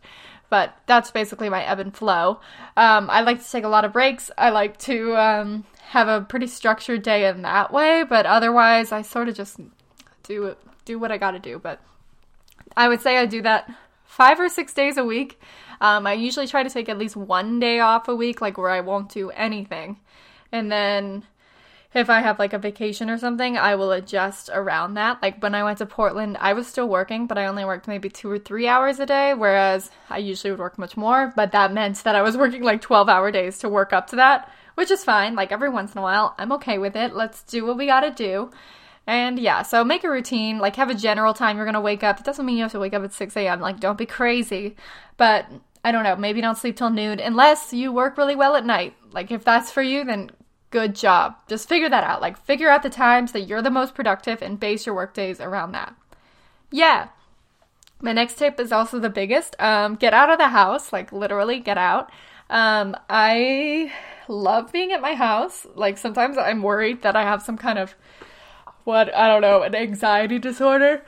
But 0.50 0.76
that's 0.86 1.12
basically 1.12 1.50
my 1.50 1.64
ebb 1.64 1.80
and 1.80 1.96
flow. 1.96 2.42
Um, 2.76 3.10
I 3.10 3.22
like 3.22 3.44
to 3.44 3.52
take 3.52 3.64
a 3.64 3.70
lot 3.70 3.86
of 3.86 3.94
breaks. 3.94 4.30
I 4.38 4.50
like 4.50 4.78
to 4.80 5.16
um, 5.16 5.66
have 5.82 6.08
a 6.08 6.22
pretty 6.22 6.48
structured 6.48 7.04
day 7.04 7.28
in 7.28 7.42
that 7.44 7.72
way. 7.72 8.04
But 8.04 8.26
otherwise, 8.26 8.92
I 8.92 9.02
sort 9.02 9.30
of 9.30 9.36
just 9.36 9.60
do 10.24 10.56
do 10.86 11.00
what 11.00 11.12
I 11.12 11.18
got 11.18 11.32
to 11.32 11.40
do. 11.40 11.58
But 11.58 11.80
I 12.76 12.88
would 12.88 13.02
say 13.02 13.18
I 13.18 13.26
do 13.26 13.42
that 13.44 13.72
five 14.06 14.40
or 14.40 14.50
six 14.50 14.74
days 14.74 14.98
a 14.98 15.06
week. 15.06 15.40
Um, 15.82 16.06
I 16.06 16.14
usually 16.14 16.48
try 16.48 16.64
to 16.64 16.70
take 16.70 16.90
at 16.90 16.98
least 16.98 17.16
one 17.16 17.60
day 17.60 17.80
off 17.80 18.10
a 18.10 18.16
week, 18.16 18.42
like 18.42 18.58
where 18.58 18.72
I 18.72 18.82
won't 18.82 19.10
do 19.10 19.30
anything. 19.30 19.98
And 20.52 20.72
then 20.72 21.24
if 21.94 22.10
I 22.10 22.22
have 22.22 22.38
like 22.38 22.54
a 22.54 22.60
vacation 22.60 23.10
or 23.10 23.18
something, 23.18 23.58
I 23.58 23.74
will 23.76 23.92
adjust 23.92 24.50
around 24.54 24.94
that. 24.94 25.22
Like 25.24 25.42
when 25.42 25.56
I 25.56 25.64
went 25.64 25.80
to 25.80 25.88
Portland, 25.88 26.38
I 26.40 26.54
was 26.54 26.68
still 26.68 26.88
working, 26.88 27.26
but 27.26 27.38
I 27.38 27.48
only 27.48 27.66
worked 27.66 27.88
maybe 27.88 28.10
two 28.10 28.30
or 28.30 28.38
three 28.38 28.68
hours 28.68 29.00
a 29.00 29.08
day, 29.08 29.34
whereas 29.34 29.90
I 30.10 30.20
usually 30.20 30.52
would 30.52 30.60
work 30.60 30.78
much 30.78 30.96
more. 30.96 31.34
But 31.36 31.52
that 31.54 31.74
meant 31.74 32.04
that 32.04 32.16
I 32.16 32.22
was 32.22 32.38
working 32.44 32.64
like 32.64 32.82
12 32.82 33.10
hour 33.10 33.32
days 33.32 33.58
to 33.60 33.70
work 33.70 33.92
up 33.92 34.08
to 34.08 34.18
that, 34.18 34.52
which 34.76 34.92
is 34.92 35.04
fine. 35.04 35.36
Like 35.36 35.52
every 35.52 35.70
once 35.70 35.94
in 35.94 35.98
a 36.00 36.04
while, 36.04 36.36
I'm 36.38 36.52
okay 36.54 36.78
with 36.78 36.96
it. 36.96 37.16
Let's 37.16 37.42
do 37.44 37.66
what 37.66 37.78
we 37.78 37.88
gotta 37.88 38.12
do. 38.12 38.52
And 39.08 39.40
yeah, 39.40 39.64
so 39.64 39.84
make 39.84 40.04
a 40.04 40.10
routine, 40.12 40.60
like 40.60 40.76
have 40.76 40.92
a 40.92 40.96
general 40.96 41.34
time 41.34 41.58
you're 41.58 41.66
gonna 41.66 41.82
wake 41.82 42.04
up. 42.04 42.20
It 42.20 42.26
doesn't 42.26 42.46
mean 42.46 42.58
you 42.58 42.64
have 42.64 42.74
to 42.74 42.80
wake 42.80 42.94
up 42.94 43.04
at 43.04 43.14
6 43.14 43.36
a.m., 43.36 43.62
like 43.62 43.80
don't 43.80 43.98
be 43.98 44.06
crazy. 44.06 44.76
But 45.18 45.48
I 45.84 45.92
don't 45.92 46.04
know, 46.04 46.16
maybe 46.16 46.40
don't 46.40 46.58
sleep 46.58 46.78
till 46.78 46.92
noon 46.92 47.20
unless 47.20 47.74
you 47.74 47.92
work 47.92 48.16
really 48.16 48.36
well 48.36 48.56
at 48.56 48.66
night. 48.66 48.94
Like 49.12 49.32
if 49.32 49.44
that's 49.44 49.72
for 49.72 49.82
you, 49.82 50.04
then 50.04 50.30
good 50.70 50.96
job. 50.96 51.36
Just 51.48 51.68
figure 51.68 51.90
that 51.90 52.04
out. 52.04 52.22
Like, 52.22 52.38
figure 52.38 52.70
out 52.70 52.84
the 52.84 52.90
times 52.90 53.32
that 53.32 53.42
you're 53.42 53.62
the 53.62 53.72
most 53.72 53.96
productive 53.96 54.42
and 54.42 54.60
base 54.60 54.86
your 54.86 54.96
work 54.96 55.14
days 55.14 55.40
around 55.40 55.72
that. 55.74 55.96
Yeah. 56.72 57.10
My 58.02 58.14
next 58.14 58.38
tip 58.38 58.60
is 58.60 58.72
also 58.72 59.00
the 59.00 59.10
biggest. 59.10 59.56
Um, 59.60 59.96
get 59.96 60.14
out 60.14 60.30
of 60.30 60.38
the 60.38 60.50
house, 60.50 60.94
like, 60.94 61.12
literally 61.12 61.60
get 61.60 61.78
out. 61.78 62.12
Um, 62.50 62.96
I 63.10 63.92
love 64.28 64.72
being 64.72 64.92
at 64.92 65.02
my 65.02 65.16
house. 65.16 65.68
Like, 65.76 65.98
sometimes 65.98 66.38
I'm 66.38 66.62
worried 66.62 67.02
that 67.02 67.16
I 67.16 67.24
have 67.24 67.42
some 67.42 67.58
kind 67.58 67.78
of, 67.78 67.96
what, 68.84 69.14
I 69.14 69.28
don't 69.28 69.42
know, 69.42 69.64
an 69.64 69.76
anxiety 69.76 70.40
disorder. 70.40 71.04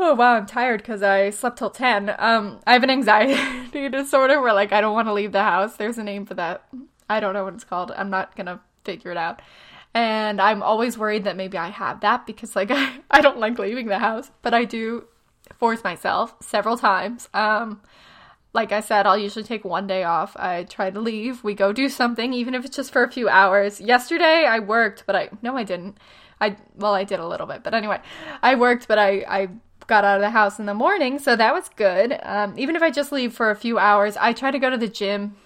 Oh 0.00 0.14
wow, 0.14 0.34
I'm 0.34 0.46
tired 0.46 0.80
because 0.80 1.02
I 1.02 1.30
slept 1.30 1.58
till 1.58 1.70
10. 1.70 2.14
Um, 2.18 2.60
I 2.64 2.74
have 2.74 2.84
an 2.84 2.90
anxiety 2.98 3.88
disorder 3.88 4.40
where 4.40 4.52
like 4.52 4.72
I 4.72 4.80
don't 4.80 4.94
want 4.94 5.08
to 5.08 5.12
leave 5.12 5.32
the 5.32 5.42
house. 5.42 5.76
There's 5.76 5.98
a 5.98 6.04
name 6.04 6.24
for 6.24 6.34
that. 6.34 6.62
I 7.10 7.18
don't 7.18 7.34
know 7.34 7.42
what 7.42 7.54
it's 7.54 7.64
called. 7.64 7.90
I'm 7.96 8.08
not 8.08 8.36
gonna 8.36 8.60
figure 8.84 9.10
it 9.10 9.16
out. 9.16 9.40
And 9.94 10.40
I'm 10.40 10.62
always 10.62 10.98
worried 10.98 11.24
that 11.24 11.36
maybe 11.36 11.58
I 11.58 11.68
have 11.68 12.00
that 12.00 12.26
because 12.26 12.54
like 12.54 12.70
I, 12.72 13.00
I 13.10 13.20
don't 13.20 13.38
like 13.38 13.58
leaving 13.58 13.86
the 13.86 13.98
house, 13.98 14.30
but 14.42 14.54
I 14.54 14.64
do 14.64 15.06
force 15.58 15.82
myself 15.82 16.34
several 16.40 16.76
times. 16.76 17.28
Um 17.34 17.80
like 18.54 18.72
I 18.72 18.80
said, 18.80 19.06
I'll 19.06 19.18
usually 19.18 19.44
take 19.44 19.64
one 19.64 19.86
day 19.86 20.04
off. 20.04 20.34
I 20.36 20.64
try 20.64 20.90
to 20.90 21.00
leave. 21.00 21.44
We 21.44 21.54
go 21.54 21.72
do 21.72 21.88
something, 21.88 22.32
even 22.32 22.54
if 22.54 22.64
it's 22.64 22.76
just 22.76 22.92
for 22.92 23.02
a 23.02 23.10
few 23.10 23.28
hours. 23.28 23.80
Yesterday 23.80 24.46
I 24.46 24.58
worked, 24.58 25.04
but 25.06 25.14
I 25.14 25.28
no 25.42 25.56
I 25.56 25.64
didn't. 25.64 25.98
I 26.40 26.56
well 26.76 26.94
I 26.94 27.04
did 27.04 27.20
a 27.20 27.26
little 27.26 27.46
bit, 27.46 27.62
but 27.62 27.74
anyway, 27.74 28.00
I 28.42 28.54
worked, 28.54 28.88
but 28.88 28.98
I 28.98 29.24
I 29.28 29.48
got 29.86 30.04
out 30.04 30.16
of 30.16 30.20
the 30.20 30.30
house 30.30 30.58
in 30.58 30.66
the 30.66 30.74
morning, 30.74 31.18
so 31.18 31.34
that 31.34 31.52
was 31.52 31.68
good. 31.74 32.18
Um, 32.22 32.58
even 32.58 32.76
if 32.76 32.82
I 32.82 32.90
just 32.90 33.10
leave 33.10 33.32
for 33.32 33.50
a 33.50 33.56
few 33.56 33.78
hours, 33.78 34.16
I 34.16 34.32
try 34.32 34.50
to 34.50 34.58
go 34.58 34.70
to 34.70 34.76
the 34.76 34.88
gym 34.88 35.36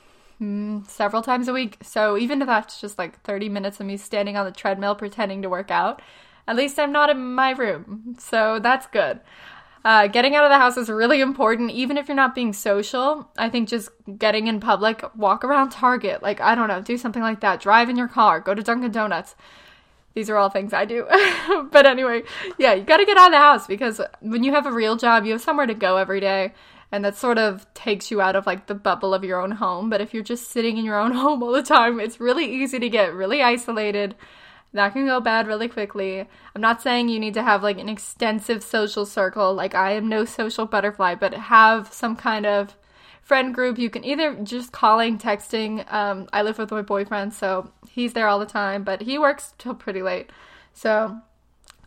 mm, 0.43 0.89
several 0.89 1.23
times 1.23 1.49
a 1.49 1.53
week. 1.53 1.79
So 1.83 2.19
even 2.19 2.43
if 2.43 2.47
that's 2.47 2.81
just 2.81 2.99
like 2.99 3.21
30 3.23 3.49
minutes 3.49 3.81
of 3.81 3.87
me 3.87 3.97
standing 3.97 4.37
on 4.37 4.45
the 4.45 4.53
treadmill 4.53 4.95
pretending 4.95 5.43
to 5.43 5.49
work 5.49 5.71
out, 5.71 6.03
at 6.47 6.57
least 6.57 6.79
I'm 6.79 6.93
not 6.93 7.11
in 7.11 7.35
my 7.35 7.51
room. 7.51 8.17
So 8.19 8.59
that's 8.59 8.87
good. 8.89 9.21
Uh, 9.85 10.07
getting 10.07 10.37
out 10.37 10.45
of 10.45 10.51
the 10.51 10.59
house 10.59 10.77
is 10.77 10.89
really 10.89 11.21
important, 11.21 11.71
even 11.73 11.97
if 11.97 12.07
you're 12.07 12.17
not 12.17 12.35
being 12.35 12.53
social. 12.53 13.29
I 13.37 13.49
think 13.49 13.69
just 13.69 13.91
getting 14.17 14.47
in 14.47 14.61
public, 14.61 15.05
walk 15.17 15.45
around 15.45 15.71
Target, 15.71 16.23
like, 16.23 16.41
I 16.41 16.55
don't 16.55 16.69
know, 16.69 16.81
do 16.81 16.97
something 16.97 17.23
like 17.23 17.41
that. 17.41 17.61
Drive 17.61 17.89
in 17.89 17.97
your 17.97 18.07
car, 18.07 18.39
go 18.39 18.55
to 18.55 18.63
Dunkin' 18.63 18.93
Donuts. 18.93 19.35
These 20.15 20.31
are 20.31 20.37
all 20.37 20.51
things 20.51 20.73
I 20.73 20.85
do. 20.85 21.07
but 21.73 21.87
anyway, 21.87 22.23
yeah, 22.59 22.75
you 22.75 22.85
gotta 22.85 23.07
get 23.07 23.17
out 23.17 23.29
of 23.29 23.33
the 23.33 23.39
house 23.39 23.67
because 23.67 24.01
when 24.21 24.45
you 24.45 24.53
have 24.53 24.67
a 24.67 24.73
real 24.73 24.97
job, 24.97 25.25
you 25.25 25.33
have 25.33 25.41
somewhere 25.41 25.67
to 25.67 25.75
go 25.75 25.97
every 25.97 26.21
day. 26.21 26.53
And 26.93 27.05
that 27.05 27.17
sort 27.17 27.39
of 27.39 27.67
takes 27.75 28.11
you 28.11 28.21
out 28.21 28.37
of 28.37 28.47
like 28.47 28.67
the 28.67 28.75
bubble 28.75 29.15
of 29.15 29.25
your 29.25 29.41
own 29.41 29.53
home. 29.53 29.91
But 29.91 30.01
if 30.01 30.15
you're 30.15 30.23
just 30.23 30.51
sitting 30.51 30.77
in 30.77 30.85
your 30.85 31.01
own 31.01 31.13
home 31.23 31.43
all 31.43 31.53
the 31.53 31.63
time, 31.63 31.99
it's 31.99 32.21
really 32.21 32.45
easy 32.45 32.79
to 32.79 32.89
get 32.89 33.15
really 33.15 33.43
isolated 33.43 34.15
that 34.75 34.93
can 34.93 35.07
go 35.07 35.21
bad 35.21 35.47
really 35.47 35.69
quickly. 35.69 36.21
I'm 36.21 36.63
not 36.63 36.83
saying 36.83 37.09
you 37.09 37.21
need 37.21 37.35
to 37.35 37.43
have 37.43 37.63
like 37.63 37.79
an 37.79 37.89
extensive 37.89 38.63
social 38.63 39.05
circle. 39.05 39.55
Like 39.55 39.75
I 39.75 39.93
am 39.93 40.09
no 40.09 40.25
social 40.25 40.67
butterfly, 40.67 41.15
but 41.15 41.35
have 41.35 41.93
some 41.93 42.17
kind 42.17 42.47
of 42.47 42.77
friend 43.21 43.55
group. 43.55 43.79
You 43.79 43.91
can 43.91 44.05
either 44.05 44.35
just 44.37 44.73
calling, 44.73 45.19
texting. 45.19 45.91
Um, 45.93 46.29
I 46.33 46.43
live 46.43 46.59
with 46.59 46.71
my 46.71 46.83
boyfriend, 46.83 47.35
so 47.35 47.71
he's 47.91 48.15
there 48.15 48.29
all 48.29 48.39
the 48.39 48.47
time, 48.47 48.83
but 48.83 49.03
he 49.03 49.19
works 49.19 49.55
till 49.59 49.75
pretty 49.75 50.03
late. 50.03 50.31
So 50.73 51.19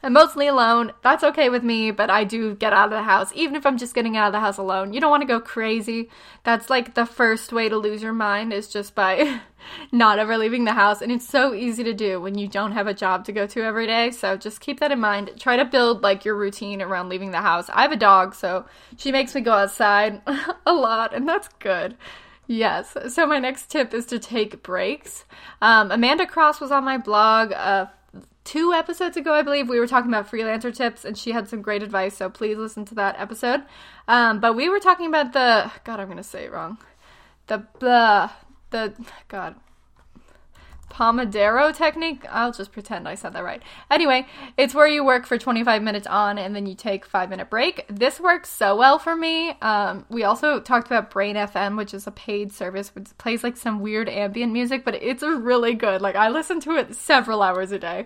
I'm 0.04 0.14
mostly 0.14 0.46
alone. 0.46 0.92
That's 1.02 1.24
okay 1.24 1.50
with 1.50 1.64
me, 1.64 1.90
but 1.90 2.12
I 2.12 2.26
do 2.26 2.54
get 2.54 2.74
out 2.74 2.86
of 2.86 2.92
the 2.92 3.04
house, 3.04 3.32
even 3.34 3.56
if 3.56 3.66
I'm 3.66 3.78
just 3.78 3.96
getting 3.96 4.16
out 4.16 4.28
of 4.28 4.34
the 4.34 4.40
house 4.40 4.58
alone. 4.58 4.94
You 4.94 5.02
don't 5.02 5.10
want 5.10 5.22
to 5.22 5.28
go 5.28 5.40
crazy. 5.40 6.10
That's 6.44 6.70
like 6.70 6.94
the 6.94 7.08
first 7.08 7.52
way 7.52 7.70
to 7.70 7.78
lose 7.78 8.04
your 8.04 8.14
mind 8.14 8.54
is 8.54 8.68
just 8.68 8.94
by 8.94 9.42
not 9.92 10.20
ever 10.20 10.38
leaving 10.38 10.66
the 10.66 10.74
house. 10.74 11.02
And 11.02 11.12
it's 11.12 11.28
so 11.28 11.56
easy 11.56 11.84
to 11.84 11.94
do 11.94 12.22
when 12.22 12.38
you 12.38 12.48
don't 12.48 12.74
have 12.74 12.86
a 12.86 12.94
job 12.94 13.26
to 13.26 13.32
go 13.32 13.48
to 13.48 13.64
every 13.64 13.88
day. 13.88 14.12
So 14.12 14.38
just 14.38 14.62
keep 14.62 14.80
that 14.80 14.92
in 14.92 15.00
mind. 15.00 15.32
Try 15.40 15.58
to 15.58 15.66
build 15.66 16.04
like 16.04 16.24
your 16.24 16.36
routine 16.36 16.84
around 16.84 17.10
leaving 17.10 17.32
the 17.32 17.42
house. 17.42 17.68
I 17.74 17.82
have 17.82 17.92
a 17.92 17.98
dog, 17.98 18.36
so 18.36 18.66
she 18.98 19.12
makes 19.12 19.34
me 19.34 19.42
go 19.42 19.54
outside 19.54 20.22
a 20.66 20.74
lot, 20.74 21.16
and 21.16 21.28
that's 21.28 21.48
good. 21.60 21.98
Yes. 22.48 22.96
So 23.10 23.26
my 23.26 23.40
next 23.40 23.72
tip 23.72 23.92
is 23.94 24.06
to 24.08 24.20
take 24.20 24.62
breaks. 24.62 25.26
Um, 25.62 25.92
Amanda 25.92 26.28
Cross 26.28 26.62
was 26.62 26.72
on 26.72 26.84
my 26.84 26.98
blog 26.98 27.52
uh, 27.54 27.88
two 28.46 28.72
episodes 28.72 29.18
ago, 29.18 29.34
I 29.34 29.42
believe, 29.42 29.68
we 29.68 29.80
were 29.80 29.88
talking 29.88 30.10
about 30.10 30.32
freelancer 30.32 30.74
tips, 30.74 31.04
and 31.04 31.18
she 31.18 31.32
had 31.32 31.50
some 31.50 31.62
great 31.62 31.84
advice. 31.84 32.16
So 32.16 32.30
please 32.30 32.58
listen 32.58 32.86
to 32.86 32.96
that 32.96 33.20
episode. 33.20 33.64
Um, 34.08 34.40
but 34.40 34.56
we 34.56 34.70
were 34.70 34.80
talking 34.80 35.08
about 35.08 35.34
the 35.34 35.70
God, 35.84 36.00
I'm 36.00 36.08
gonna 36.08 36.24
say 36.24 36.46
it 36.46 36.54
wrong. 36.54 36.78
The 37.48 37.66
the 37.80 38.32
the 38.70 38.94
God 39.28 39.56
Pomodoro 40.96 41.76
technique. 41.76 42.24
I'll 42.30 42.54
just 42.54 42.72
pretend 42.72 43.06
I 43.06 43.16
said 43.16 43.34
that 43.34 43.44
right. 43.44 43.62
Anyway, 43.92 44.26
it's 44.58 44.74
where 44.74 44.88
you 44.88 45.04
work 45.04 45.26
for 45.26 45.38
25 45.38 45.84
minutes 45.84 46.08
on 46.08 46.38
and 46.38 46.56
then 46.56 46.66
you 46.66 46.74
take 46.74 47.06
five 47.06 47.30
minute 47.30 47.50
break. 47.50 47.86
This 47.90 48.18
works 48.18 48.50
so 48.50 48.78
well 48.78 48.98
for 48.98 49.14
me. 49.14 49.50
Um, 49.62 50.06
we 50.10 50.24
also 50.24 50.62
talked 50.62 50.88
about 50.88 51.10
Brain 51.10 51.36
FM, 51.36 51.76
which 51.76 51.94
is 51.94 52.08
a 52.08 52.12
paid 52.12 52.54
service 52.54 52.96
which 52.96 53.08
plays 53.18 53.44
like 53.44 53.58
some 53.58 53.82
weird 53.82 54.08
ambient 54.08 54.54
music, 54.54 54.86
but 54.86 54.96
it's 54.96 55.22
really 55.22 55.74
good. 55.74 56.02
Like 56.02 56.16
I 56.16 56.30
listen 56.30 56.62
to 56.62 56.78
it 56.78 56.96
several 56.96 57.42
hours 57.42 57.74
a 57.74 57.80
day. 57.80 58.06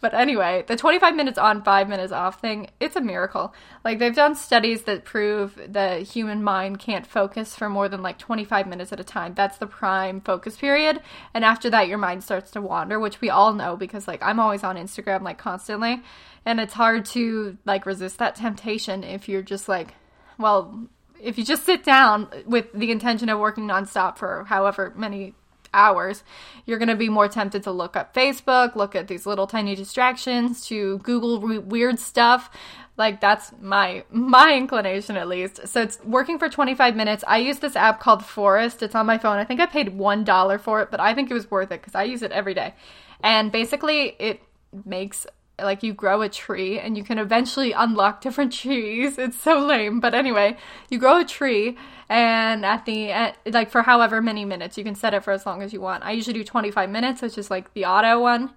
But 0.00 0.14
anyway, 0.14 0.64
the 0.66 0.76
25 0.76 1.14
minutes 1.14 1.38
on, 1.38 1.62
5 1.62 1.88
minutes 1.88 2.12
off 2.12 2.40
thing, 2.40 2.70
it's 2.80 2.96
a 2.96 3.00
miracle. 3.00 3.54
Like 3.84 3.98
they've 3.98 4.14
done 4.14 4.34
studies 4.34 4.82
that 4.82 5.04
prove 5.04 5.60
the 5.68 5.98
human 5.98 6.42
mind 6.42 6.78
can't 6.78 7.06
focus 7.06 7.54
for 7.54 7.68
more 7.68 7.88
than 7.88 8.02
like 8.02 8.18
25 8.18 8.66
minutes 8.66 8.92
at 8.92 9.00
a 9.00 9.04
time. 9.04 9.34
That's 9.34 9.58
the 9.58 9.66
prime 9.66 10.20
focus 10.20 10.56
period. 10.56 11.00
And 11.34 11.44
after 11.44 11.68
that 11.70 11.88
your 11.88 11.98
mind 11.98 12.24
starts 12.24 12.50
to 12.52 12.62
wander, 12.62 12.98
which 12.98 13.20
we 13.20 13.28
all 13.30 13.52
know 13.52 13.76
because 13.76 14.08
like 14.08 14.22
I'm 14.22 14.40
always 14.40 14.64
on 14.64 14.76
Instagram 14.76 15.22
like 15.22 15.38
constantly, 15.38 16.02
and 16.46 16.60
it's 16.60 16.74
hard 16.74 17.04
to 17.06 17.58
like 17.66 17.84
resist 17.84 18.18
that 18.18 18.36
temptation 18.36 19.04
if 19.04 19.28
you're 19.28 19.42
just 19.42 19.68
like 19.68 19.94
well, 20.38 20.88
if 21.22 21.36
you 21.36 21.44
just 21.44 21.64
sit 21.64 21.84
down 21.84 22.28
with 22.46 22.72
the 22.72 22.90
intention 22.90 23.28
of 23.28 23.38
working 23.38 23.66
nonstop 23.66 24.16
for 24.16 24.44
however 24.44 24.92
many 24.96 25.34
hours, 25.72 26.22
you're 26.66 26.78
going 26.78 26.88
to 26.88 26.96
be 26.96 27.08
more 27.08 27.28
tempted 27.28 27.62
to 27.64 27.70
look 27.70 27.96
up 27.96 28.14
Facebook, 28.14 28.74
look 28.74 28.94
at 28.94 29.08
these 29.08 29.26
little 29.26 29.46
tiny 29.46 29.74
distractions, 29.74 30.66
to 30.66 30.98
Google 30.98 31.40
re- 31.40 31.58
weird 31.58 31.98
stuff. 31.98 32.50
Like 32.96 33.20
that's 33.20 33.52
my 33.60 34.04
my 34.10 34.54
inclination 34.54 35.16
at 35.16 35.26
least. 35.26 35.66
So 35.66 35.80
it's 35.80 35.98
working 36.04 36.38
for 36.38 36.48
25 36.48 36.94
minutes. 36.94 37.24
I 37.26 37.38
use 37.38 37.60
this 37.60 37.74
app 37.74 37.98
called 37.98 38.24
Forest. 38.24 38.82
It's 38.82 38.94
on 38.94 39.06
my 39.06 39.16
phone. 39.16 39.38
I 39.38 39.44
think 39.44 39.58
I 39.58 39.66
paid 39.66 39.96
$1 39.96 40.60
for 40.60 40.82
it, 40.82 40.90
but 40.90 41.00
I 41.00 41.14
think 41.14 41.30
it 41.30 41.34
was 41.34 41.50
worth 41.50 41.72
it 41.72 41.82
cuz 41.82 41.94
I 41.94 42.02
use 42.02 42.22
it 42.22 42.30
every 42.32 42.52
day. 42.52 42.74
And 43.22 43.50
basically 43.50 44.16
it 44.18 44.42
makes 44.84 45.26
like 45.62 45.82
you 45.82 45.92
grow 45.92 46.22
a 46.22 46.28
tree 46.28 46.78
and 46.78 46.96
you 46.96 47.04
can 47.04 47.18
eventually 47.18 47.72
unlock 47.72 48.20
different 48.20 48.52
trees. 48.62 49.18
It's 49.18 49.40
so 49.40 49.58
lame, 49.58 50.00
but 50.00 50.14
anyway, 50.14 50.56
you 50.90 50.98
grow 50.98 51.20
a 51.20 51.24
tree 51.24 51.76
and 52.08 52.66
at 52.66 52.86
the 52.86 53.12
end, 53.12 53.34
like 53.46 53.70
for 53.70 53.82
however 53.82 54.20
many 54.20 54.44
minutes, 54.44 54.76
you 54.76 54.82
can 54.82 54.96
set 54.96 55.14
it 55.14 55.22
for 55.22 55.32
as 55.32 55.46
long 55.46 55.62
as 55.62 55.72
you 55.72 55.80
want. 55.80 56.04
I 56.04 56.10
usually 56.10 56.34
do 56.34 56.44
25 56.44 56.90
minutes, 56.90 57.22
which 57.22 57.38
is 57.38 57.50
like 57.50 57.72
the 57.72 57.84
auto 57.84 58.20
one. 58.20 58.50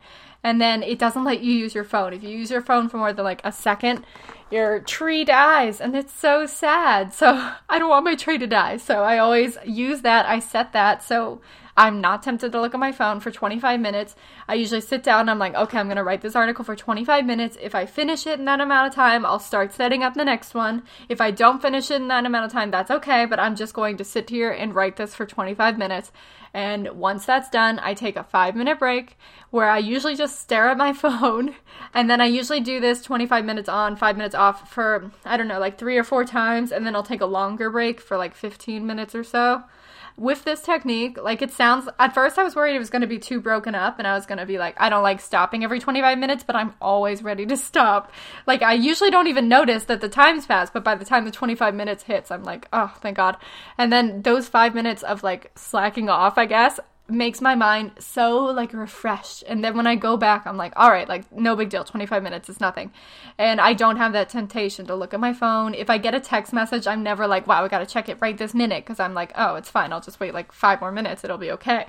And 0.43 0.59
then 0.59 0.83
it 0.83 0.99
doesn't 0.99 1.23
let 1.23 1.41
you 1.41 1.53
use 1.53 1.73
your 1.73 1.85
phone. 1.85 2.13
If 2.13 2.23
you 2.23 2.29
use 2.29 2.51
your 2.51 2.61
phone 2.61 2.89
for 2.89 2.97
more 2.97 3.13
than 3.13 3.23
like 3.23 3.41
a 3.45 3.51
second, 3.51 4.05
your 4.53 4.79
tree 4.79 5.25
dies 5.25 5.81
and 5.81 5.95
it's 5.95 6.13
so 6.13 6.45
sad. 6.45 7.13
So 7.13 7.27
I 7.69 7.79
don't 7.79 7.89
want 7.89 8.05
my 8.05 8.15
tree 8.15 8.37
to 8.37 8.47
die. 8.47 8.77
So 8.77 9.03
I 9.03 9.17
always 9.17 9.57
use 9.65 10.01
that. 10.01 10.25
I 10.25 10.39
set 10.39 10.71
that. 10.73 11.03
So 11.03 11.41
I'm 11.75 12.01
not 12.01 12.21
tempted 12.21 12.51
to 12.51 12.61
look 12.61 12.75
at 12.75 12.79
my 12.79 12.91
phone 12.91 13.19
for 13.19 13.31
25 13.31 13.79
minutes. 13.79 14.15
I 14.47 14.53
usually 14.53 14.81
sit 14.81 15.01
down 15.01 15.21
and 15.21 15.31
I'm 15.31 15.39
like, 15.39 15.55
okay, 15.55 15.79
I'm 15.79 15.87
going 15.87 15.97
to 15.97 16.03
write 16.03 16.21
this 16.21 16.35
article 16.35 16.63
for 16.63 16.75
25 16.75 17.25
minutes. 17.25 17.57
If 17.59 17.73
I 17.73 17.87
finish 17.87 18.27
it 18.27 18.37
in 18.37 18.45
that 18.45 18.61
amount 18.61 18.89
of 18.89 18.93
time, 18.93 19.25
I'll 19.25 19.39
start 19.39 19.73
setting 19.73 20.03
up 20.03 20.13
the 20.13 20.25
next 20.25 20.53
one. 20.53 20.83
If 21.09 21.19
I 21.19 21.31
don't 21.31 21.61
finish 21.61 21.89
it 21.89 21.95
in 21.95 22.09
that 22.09 22.25
amount 22.25 22.45
of 22.45 22.51
time, 22.51 22.69
that's 22.69 22.91
okay, 22.91 23.25
but 23.25 23.39
I'm 23.39 23.55
just 23.55 23.73
going 23.73 23.97
to 23.97 24.03
sit 24.03 24.29
here 24.29 24.51
and 24.51 24.75
write 24.75 24.97
this 24.97 25.15
for 25.15 25.25
25 25.25 25.79
minutes. 25.79 26.11
And 26.53 26.89
once 26.89 27.25
that's 27.25 27.49
done, 27.49 27.79
I 27.81 27.95
take 27.95 28.15
a 28.15 28.23
five 28.23 28.55
minute 28.55 28.77
break 28.77 29.17
where 29.49 29.69
I 29.69 29.79
usually 29.79 30.15
just 30.15 30.39
stare 30.39 30.69
at 30.69 30.77
my 30.77 30.93
phone. 30.93 31.55
And 31.93 32.09
then 32.09 32.21
I 32.21 32.25
usually 32.25 32.59
do 32.59 32.79
this 32.79 33.01
25 33.01 33.43
minutes 33.45 33.69
on, 33.69 33.95
five 33.95 34.15
minutes 34.15 34.35
off 34.35 34.42
for, 34.51 35.11
I 35.23 35.37
don't 35.37 35.47
know, 35.47 35.59
like 35.59 35.77
three 35.77 35.97
or 35.97 36.03
four 36.03 36.25
times. 36.25 36.71
And 36.71 36.85
then 36.85 36.95
I'll 36.95 37.03
take 37.03 37.21
a 37.21 37.25
longer 37.25 37.69
break 37.69 38.01
for 38.01 38.17
like 38.17 38.35
15 38.35 38.85
minutes 38.85 39.15
or 39.15 39.23
so 39.23 39.63
with 40.15 40.43
this 40.43 40.61
technique, 40.61 41.17
like 41.21 41.41
it 41.41 41.51
sounds 41.51 41.89
at 41.97 42.13
first 42.13 42.37
I 42.37 42.43
was 42.43 42.55
worried 42.55 42.75
it 42.75 42.79
was 42.79 42.89
going 42.89 43.01
to 43.01 43.07
be 43.07 43.17
too 43.17 43.41
broken 43.41 43.73
up 43.73 43.97
and 43.97 44.07
I 44.07 44.13
was 44.13 44.25
going 44.25 44.37
to 44.37 44.45
be 44.45 44.57
like 44.57 44.75
I 44.79 44.89
don't 44.89 45.01
like 45.01 45.19
stopping 45.19 45.63
every 45.63 45.79
25 45.79 46.17
minutes, 46.17 46.43
but 46.43 46.55
I'm 46.55 46.73
always 46.79 47.23
ready 47.23 47.45
to 47.47 47.57
stop. 47.57 48.11
Like 48.45 48.61
I 48.61 48.73
usually 48.73 49.09
don't 49.09 49.27
even 49.27 49.47
notice 49.47 49.85
that 49.85 50.01
the 50.01 50.09
time's 50.09 50.45
passed, 50.45 50.73
but 50.73 50.83
by 50.83 50.95
the 50.95 51.05
time 51.05 51.25
the 51.25 51.31
25 51.31 51.73
minutes 51.73 52.03
hits, 52.03 52.29
I'm 52.29 52.43
like, 52.43 52.67
"Oh, 52.71 52.93
thank 53.01 53.17
God." 53.17 53.37
And 53.77 53.91
then 53.91 54.21
those 54.21 54.47
5 54.47 54.75
minutes 54.75 55.03
of 55.03 55.23
like 55.23 55.51
slacking 55.55 56.09
off, 56.09 56.37
I 56.37 56.45
guess, 56.45 56.79
makes 57.13 57.41
my 57.41 57.55
mind 57.55 57.91
so 57.99 58.45
like 58.45 58.73
refreshed. 58.73 59.43
And 59.47 59.63
then 59.63 59.77
when 59.77 59.87
i 59.87 59.95
go 59.95 60.17
back 60.17 60.45
i'm 60.45 60.57
like 60.57 60.73
all 60.75 60.89
right 60.89 61.07
like 61.07 61.31
no 61.31 61.55
big 61.55 61.69
deal 61.69 61.83
25 61.83 62.23
minutes 62.23 62.49
is 62.49 62.59
nothing. 62.59 62.91
And 63.37 63.61
i 63.61 63.73
don't 63.73 63.97
have 63.97 64.13
that 64.13 64.29
temptation 64.29 64.85
to 64.87 64.95
look 64.95 65.13
at 65.13 65.19
my 65.19 65.33
phone. 65.33 65.73
If 65.73 65.89
i 65.89 65.97
get 65.97 66.15
a 66.15 66.19
text 66.19 66.53
message 66.53 66.87
i'm 66.87 67.03
never 67.03 67.27
like 67.27 67.47
wow 67.47 67.63
i 67.63 67.67
gotta 67.67 67.85
check 67.85 68.09
it 68.09 68.17
right 68.21 68.37
this 68.37 68.53
minute 68.53 68.83
because 68.83 68.99
i'm 68.99 69.13
like 69.13 69.31
oh 69.35 69.55
it's 69.55 69.69
fine. 69.69 69.93
I'll 69.93 70.01
just 70.01 70.19
wait 70.19 70.33
like 70.33 70.51
five 70.51 70.81
more 70.81 70.91
minutes. 70.91 71.23
It'll 71.23 71.37
be 71.37 71.51
okay 71.51 71.87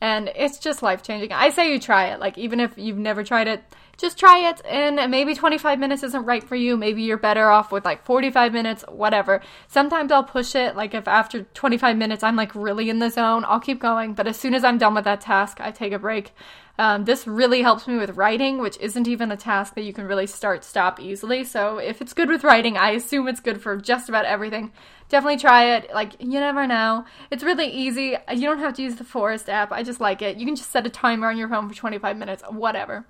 and 0.00 0.30
it's 0.34 0.58
just 0.58 0.82
life 0.82 1.02
changing 1.02 1.32
i 1.32 1.50
say 1.50 1.72
you 1.72 1.78
try 1.78 2.06
it. 2.06 2.20
Like 2.20 2.38
even 2.38 2.60
if 2.60 2.72
you've 2.76 2.98
never 2.98 3.24
tried 3.24 3.48
it 3.48 3.62
just 4.00 4.18
try 4.18 4.48
it. 4.48 4.62
And 4.64 5.10
maybe 5.10 5.34
25 5.34 5.78
minutes 5.78 6.02
isn't 6.02 6.24
right 6.24 6.42
for 6.42 6.56
you. 6.56 6.76
Maybe 6.76 7.02
you're 7.02 7.18
better 7.18 7.50
off 7.50 7.70
with 7.70 7.84
like 7.84 8.04
45 8.04 8.52
minutes 8.52 8.84
whatever. 8.88 9.42
Sometimes 9.68 10.10
i'll 10.10 10.24
push 10.24 10.54
it. 10.54 10.74
Like 10.74 10.94
if 10.94 11.06
after 11.06 11.42
25 11.42 11.96
minutes 11.96 12.22
i'm 12.22 12.36
like 12.36 12.54
really 12.54 12.88
in 12.88 12.98
the 12.98 13.10
zone 13.10 13.44
i'll 13.46 13.60
keep 13.60 13.78
going. 13.78 14.14
But 14.14 14.26
as 14.26 14.38
soon 14.38 14.54
as 14.54 14.64
i'm 14.64 14.78
done 14.78 14.94
with 14.94 15.04
that 15.04 15.20
task 15.20 15.60
i 15.60 15.70
take 15.70 15.92
a 15.92 15.98
break. 15.98 16.32
Um, 16.78 17.04
this 17.04 17.26
really 17.26 17.60
helps 17.60 17.86
me 17.86 17.98
with 17.98 18.16
writing 18.16 18.58
which 18.58 18.78
isn't 18.78 19.06
even 19.06 19.30
a 19.30 19.36
task 19.36 19.74
that 19.74 19.82
you 19.82 19.92
can 19.92 20.06
really 20.06 20.26
start 20.26 20.64
stop 20.64 20.98
easily. 20.98 21.44
So 21.44 21.76
if 21.76 22.00
it's 22.00 22.14
good 22.14 22.30
with 22.30 22.42
writing 22.42 22.78
i 22.78 22.90
assume 22.92 23.28
it's 23.28 23.40
good 23.40 23.60
for 23.60 23.76
just 23.76 24.08
about 24.08 24.24
everything 24.24 24.72
definitely 25.10 25.36
try 25.36 25.76
it 25.76 25.92
like 25.92 26.14
you 26.18 26.40
never 26.40 26.66
know 26.66 27.04
it's 27.30 27.42
really 27.42 27.66
easy 27.66 28.16
you 28.32 28.40
don't 28.40 28.58
have 28.58 28.72
to 28.72 28.82
use 28.82 28.96
the 28.96 29.04
forest 29.04 29.50
app 29.50 29.70
i 29.70 29.82
just 29.82 30.00
like 30.00 30.22
it 30.22 30.38
you 30.38 30.46
can 30.46 30.56
just 30.56 30.70
set 30.70 30.86
a 30.86 30.90
timer 30.90 31.28
on 31.28 31.36
your 31.36 31.48
phone 31.48 31.68
for 31.68 31.74
25 31.74 32.16
minutes 32.16 32.42
whatever 32.48 33.04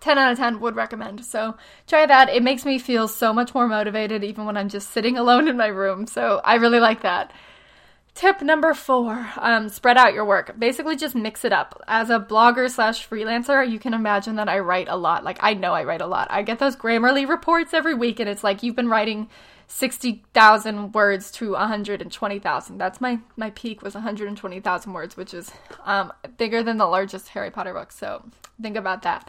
10 0.00 0.18
out 0.18 0.30
of 0.30 0.38
10 0.38 0.60
would 0.60 0.76
recommend. 0.76 1.24
So 1.24 1.56
try 1.86 2.06
that. 2.06 2.28
It 2.28 2.42
makes 2.42 2.64
me 2.64 2.78
feel 2.78 3.08
so 3.08 3.32
much 3.32 3.54
more 3.54 3.66
motivated 3.66 4.22
even 4.22 4.44
when 4.44 4.56
I'm 4.56 4.68
just 4.68 4.90
sitting 4.90 5.16
alone 5.18 5.48
in 5.48 5.56
my 5.56 5.66
room. 5.66 6.06
So 6.06 6.40
I 6.44 6.56
really 6.56 6.78
like 6.80 7.02
that. 7.02 7.32
Tip 8.14 8.40
number 8.40 8.72
four 8.72 9.28
um, 9.36 9.68
spread 9.68 9.98
out 9.98 10.14
your 10.14 10.24
work. 10.24 10.58
Basically, 10.58 10.96
just 10.96 11.14
mix 11.14 11.44
it 11.44 11.52
up. 11.52 11.82
As 11.86 12.08
a 12.08 12.18
blogger 12.18 12.70
slash 12.70 13.06
freelancer, 13.06 13.68
you 13.68 13.78
can 13.78 13.92
imagine 13.92 14.36
that 14.36 14.48
I 14.48 14.60
write 14.60 14.88
a 14.88 14.96
lot. 14.96 15.22
Like, 15.22 15.38
I 15.42 15.52
know 15.52 15.74
I 15.74 15.84
write 15.84 16.00
a 16.00 16.06
lot. 16.06 16.28
I 16.30 16.40
get 16.40 16.58
those 16.58 16.76
Grammarly 16.76 17.28
reports 17.28 17.74
every 17.74 17.92
week, 17.92 18.18
and 18.18 18.26
it's 18.26 18.42
like 18.42 18.62
you've 18.62 18.74
been 18.74 18.88
writing 18.88 19.28
60,000 19.68 20.92
words 20.92 21.30
to 21.32 21.52
120,000. 21.52 22.78
That's 22.78 23.00
my 23.00 23.20
my 23.36 23.50
peak 23.50 23.82
was 23.82 23.94
120,000 23.94 24.92
words, 24.92 25.16
which 25.16 25.34
is 25.34 25.50
um, 25.84 26.12
bigger 26.36 26.62
than 26.62 26.76
the 26.76 26.86
largest 26.86 27.28
Harry 27.30 27.50
Potter 27.50 27.72
book. 27.72 27.92
So 27.92 28.24
think 28.60 28.76
about 28.76 29.02
that. 29.02 29.28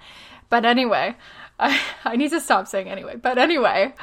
But 0.50 0.66
anyway, 0.66 1.16
I, 1.60 1.80
I 2.06 2.16
need 2.16 2.32
to 2.32 2.40
stop 2.40 2.68
saying 2.68 2.88
anyway. 2.88 3.16
But 3.16 3.38
anyway, 3.38 3.94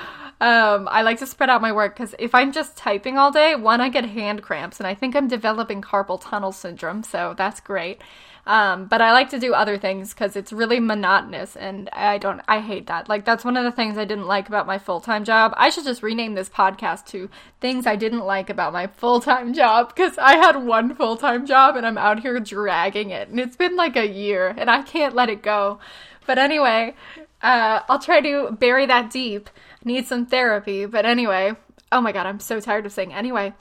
um, 0.40 0.88
I 0.90 1.02
like 1.02 1.18
to 1.20 1.26
spread 1.26 1.50
out 1.50 1.62
my 1.62 1.72
work 1.72 1.94
because 1.94 2.14
if 2.18 2.34
I'm 2.34 2.52
just 2.52 2.76
typing 2.76 3.16
all 3.16 3.30
day, 3.30 3.54
one, 3.54 3.80
I 3.80 3.88
get 3.88 4.04
hand 4.04 4.42
cramps, 4.42 4.80
and 4.80 4.86
I 4.86 4.94
think 4.94 5.14
I'm 5.14 5.28
developing 5.28 5.82
carpal 5.82 6.20
tunnel 6.20 6.52
syndrome, 6.52 7.02
so 7.02 7.34
that's 7.36 7.60
great. 7.60 8.00
Um, 8.46 8.86
but 8.86 9.00
I 9.00 9.12
like 9.12 9.30
to 9.30 9.38
do 9.38 9.54
other 9.54 9.78
things 9.78 10.12
because 10.12 10.36
it's 10.36 10.52
really 10.52 10.78
monotonous, 10.78 11.56
and 11.56 11.88
I 11.90 12.18
don't, 12.18 12.42
I 12.46 12.60
hate 12.60 12.86
that. 12.88 13.08
Like, 13.08 13.24
that's 13.24 13.44
one 13.44 13.56
of 13.56 13.64
the 13.64 13.72
things 13.72 13.96
I 13.96 14.04
didn't 14.04 14.26
like 14.26 14.48
about 14.48 14.66
my 14.66 14.78
full 14.78 15.00
time 15.00 15.24
job. 15.24 15.54
I 15.56 15.70
should 15.70 15.84
just 15.84 16.02
rename 16.02 16.34
this 16.34 16.50
podcast 16.50 17.06
to 17.06 17.30
Things 17.60 17.86
I 17.86 17.96
Didn't 17.96 18.26
Like 18.26 18.50
About 18.50 18.74
My 18.74 18.86
Full 18.86 19.20
Time 19.20 19.54
Job 19.54 19.94
because 19.94 20.18
I 20.18 20.36
had 20.36 20.56
one 20.56 20.94
full 20.94 21.16
time 21.16 21.46
job 21.46 21.76
and 21.76 21.86
I'm 21.86 21.96
out 21.96 22.20
here 22.20 22.38
dragging 22.38 23.10
it, 23.10 23.28
and 23.28 23.40
it's 23.40 23.56
been 23.56 23.76
like 23.76 23.96
a 23.96 24.06
year, 24.06 24.54
and 24.58 24.70
I 24.70 24.82
can't 24.82 25.14
let 25.14 25.30
it 25.30 25.42
go. 25.42 25.78
But 26.26 26.38
anyway, 26.38 26.94
uh, 27.42 27.80
I'll 27.88 27.98
try 27.98 28.20
to 28.20 28.52
bury 28.52 28.86
that 28.86 29.10
deep. 29.10 29.48
Need 29.84 30.06
some 30.06 30.26
therapy. 30.26 30.86
But 30.86 31.06
anyway, 31.06 31.52
oh 31.92 32.00
my 32.00 32.12
god, 32.12 32.26
I'm 32.26 32.40
so 32.40 32.60
tired 32.60 32.86
of 32.86 32.92
saying 32.92 33.12
anyway. 33.12 33.54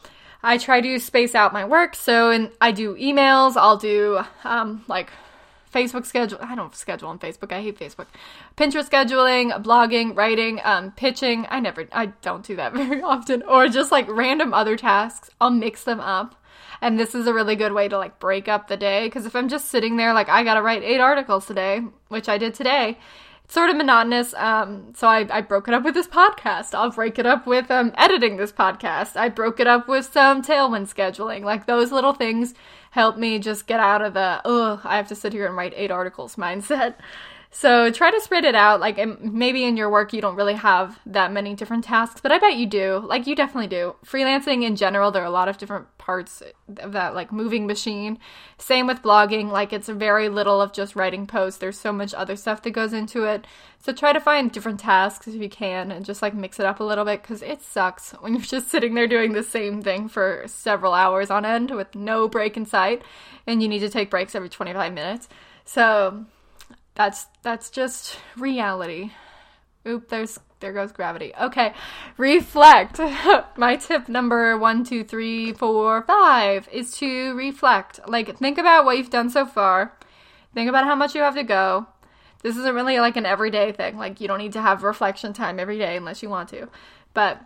I 0.44 0.58
try 0.58 0.82
to 0.82 1.00
space 1.00 1.36
out 1.36 1.54
my 1.54 1.66
work. 1.66 1.96
So 1.96 2.30
and 2.30 2.52
I 2.60 2.72
do 2.72 2.96
emails. 2.96 3.56
I'll 3.56 3.78
do 3.78 4.22
um, 4.44 4.84
like 4.88 5.10
Facebook 5.74 6.06
schedule. 6.06 6.38
I 6.42 6.56
don't 6.56 6.76
schedule 6.76 7.10
on 7.10 7.20
Facebook. 7.20 7.52
I 7.52 7.62
hate 7.62 7.80
Facebook. 7.80 8.08
Pinterest 8.56 8.90
scheduling, 8.90 9.52
blogging, 9.64 10.16
writing, 10.16 10.62
um, 10.64 10.92
pitching. 10.92 11.48
I 11.50 11.60
never, 11.60 11.88
I 11.92 12.08
don't 12.22 12.46
do 12.46 12.56
that 12.58 12.74
very 12.76 13.02
often. 13.02 13.42
Or 13.44 13.68
just 13.68 13.92
like 13.92 14.08
random 14.10 14.54
other 14.54 14.78
tasks. 14.78 15.30
I'll 15.42 15.50
mix 15.50 15.84
them 15.84 16.00
up. 16.00 16.36
And 16.82 17.00
this 17.00 17.16
is 17.16 17.28
a 17.28 17.34
really 17.34 17.56
good 17.56 17.72
way 17.72 17.88
to 17.88 17.98
like 17.98 18.20
break 18.20 18.48
up 18.48 18.68
the 18.68 18.78
day. 18.78 19.08
Because 19.08 19.26
if 19.26 19.36
I'm 19.36 19.48
just 19.48 19.70
sitting 19.70 19.98
there, 19.98 20.14
like 20.14 20.30
I 20.30 20.44
gotta 20.44 20.62
write 20.62 20.84
eight 20.84 21.00
articles 21.00 21.46
today, 21.46 21.82
which 22.10 22.28
I 22.28 22.38
did 22.38 22.54
today, 22.54 22.98
sort 23.54 23.70
of 23.70 23.76
monotonous. 23.76 24.34
Um, 24.34 24.94
so 24.96 25.08
I, 25.08 25.28
I 25.30 25.42
broke 25.42 25.68
it 25.68 25.76
up 25.76 25.84
with 25.84 25.94
this 25.94 26.08
podcast. 26.08 26.74
I'll 26.74 26.90
break 26.90 27.20
it 27.20 27.28
up 27.28 27.46
with 27.46 27.70
um, 27.70 27.92
editing 27.96 28.38
this 28.38 28.52
podcast. 28.52 29.16
I 29.16 29.30
broke 29.30 29.60
it 29.60 29.68
up 29.68 29.88
with 29.88 30.12
some 30.12 30.42
tailwind 30.42 30.92
scheduling. 30.92 31.44
Like 31.44 31.68
those 31.68 31.92
little 31.92 32.14
things 32.14 32.56
help 32.90 33.16
me 33.16 33.38
just 33.38 33.68
get 33.68 33.80
out 33.80 34.02
of 34.02 34.16
the, 34.16 34.42
oh, 34.44 34.82
I 34.84 34.98
have 34.98 35.08
to 35.10 35.16
sit 35.16 35.34
here 35.34 35.46
and 35.46 35.56
write 35.56 35.74
eight 35.76 35.92
articles 35.92 36.36
mindset. 36.36 36.96
So 37.56 37.92
try 37.92 38.10
to 38.10 38.20
spread 38.20 38.46
it 38.46 38.56
out. 38.56 38.80
Like 38.80 39.00
maybe 39.22 39.64
in 39.64 39.78
your 39.78 39.88
work 39.88 40.12
you 40.12 40.22
don't 40.22 40.36
really 40.36 40.56
have 40.56 41.00
that 41.06 41.32
many 41.32 41.54
different 41.54 41.84
tasks, 41.84 42.20
but 42.20 42.32
I 42.32 42.40
bet 42.40 42.56
you 42.56 42.66
do. 42.66 43.06
Like 43.06 43.28
you 43.28 43.36
definitely 43.36 43.68
do. 43.68 43.96
Freelancing 44.04 44.64
in 44.64 44.76
general, 44.76 45.12
there 45.12 45.22
are 45.22 45.28
a 45.28 45.30
lot 45.30 45.48
of 45.48 45.60
different 45.60 45.86
parts 46.00 46.42
of 46.80 46.94
that 46.94 47.14
like 47.14 47.32
moving 47.32 47.68
machine. 47.68 48.18
Same 48.58 48.88
with 48.88 49.04
blogging. 49.04 49.52
Like 49.52 49.72
it's 49.72 49.88
very 49.88 50.30
little 50.30 50.62
of 50.62 50.74
just 50.74 50.96
writing 50.96 51.28
posts. 51.28 51.60
There's 51.60 51.80
so 51.80 51.94
much 51.94 52.16
other 52.16 52.36
stuff 52.36 52.64
that 52.64 52.72
goes 52.72 52.92
into 52.92 53.24
it. 53.26 53.46
So 53.78 53.94
try 53.94 54.14
to 54.14 54.20
find 54.20 54.52
different 54.52 54.80
tasks 54.80 55.28
if 55.28 55.36
you 55.36 55.48
can 55.48 55.92
and 55.92 56.04
just 56.04 56.24
like 56.24 56.34
mix 56.34 56.60
it 56.60 56.66
up 56.66 56.80
a 56.80 56.84
little 56.84 57.06
bit 57.06 57.22
cuz 57.22 57.44
it 57.44 57.62
sucks 57.62 58.12
when 58.22 58.34
you're 58.34 58.42
just 58.42 58.72
sitting 58.72 58.96
there 58.96 59.08
doing 59.08 59.34
the 59.34 59.44
same 59.44 59.84
thing 59.84 60.08
for 60.08 60.44
several 60.48 60.96
hours 60.96 61.30
on 61.30 61.46
end 61.46 61.70
with 61.70 61.94
no 61.94 62.28
break 62.28 62.58
in 62.58 62.66
sight 62.66 63.04
and 63.46 63.62
you 63.62 63.70
need 63.70 63.80
to 63.80 63.90
take 63.90 64.10
breaks 64.10 64.34
every 64.34 64.50
25 64.50 64.92
minutes. 64.92 65.30
So 65.66 66.26
that's 66.96 67.28
that's 67.42 67.70
just 67.70 68.18
reality. 68.38 69.12
Oop, 69.88 70.10
there's 70.10 70.40
there 70.60 70.74
goes 70.74 70.92
gravity. 70.92 71.34
Okay, 71.40 71.74
reflect. 72.18 73.00
My 73.58 73.76
tip 73.76 74.08
number 74.08 74.58
one, 74.58 74.84
two, 74.84 75.04
three, 75.04 75.54
four, 75.54 76.04
five 76.04 76.70
is 76.72 76.92
to 76.98 77.36
reflect. 77.36 78.00
Like 78.08 78.38
think 78.38 78.58
about 78.58 78.86
what 78.86 78.98
you've 78.98 79.10
done 79.10 79.30
so 79.30 79.46
far. 79.46 79.98
Think 80.54 80.70
about 80.70 80.86
how 80.86 80.96
much 80.96 81.16
you 81.16 81.22
have 81.22 81.36
to 81.36 81.44
go. 81.44 81.88
This 82.44 82.58
isn't 82.58 82.76
really 82.76 83.00
like 83.00 83.18
an 83.18 83.26
everyday 83.26 83.72
thing. 83.72 83.98
Like 83.98 84.22
you 84.22 84.28
don't 84.28 84.38
need 84.38 84.54
to 84.54 84.62
have 84.62 84.84
reflection 84.84 85.34
time 85.34 85.60
every 85.60 85.78
day 85.78 85.98
unless 85.98 86.22
you 86.22 86.30
want 86.30 86.50
to. 86.50 86.70
But 87.14 87.42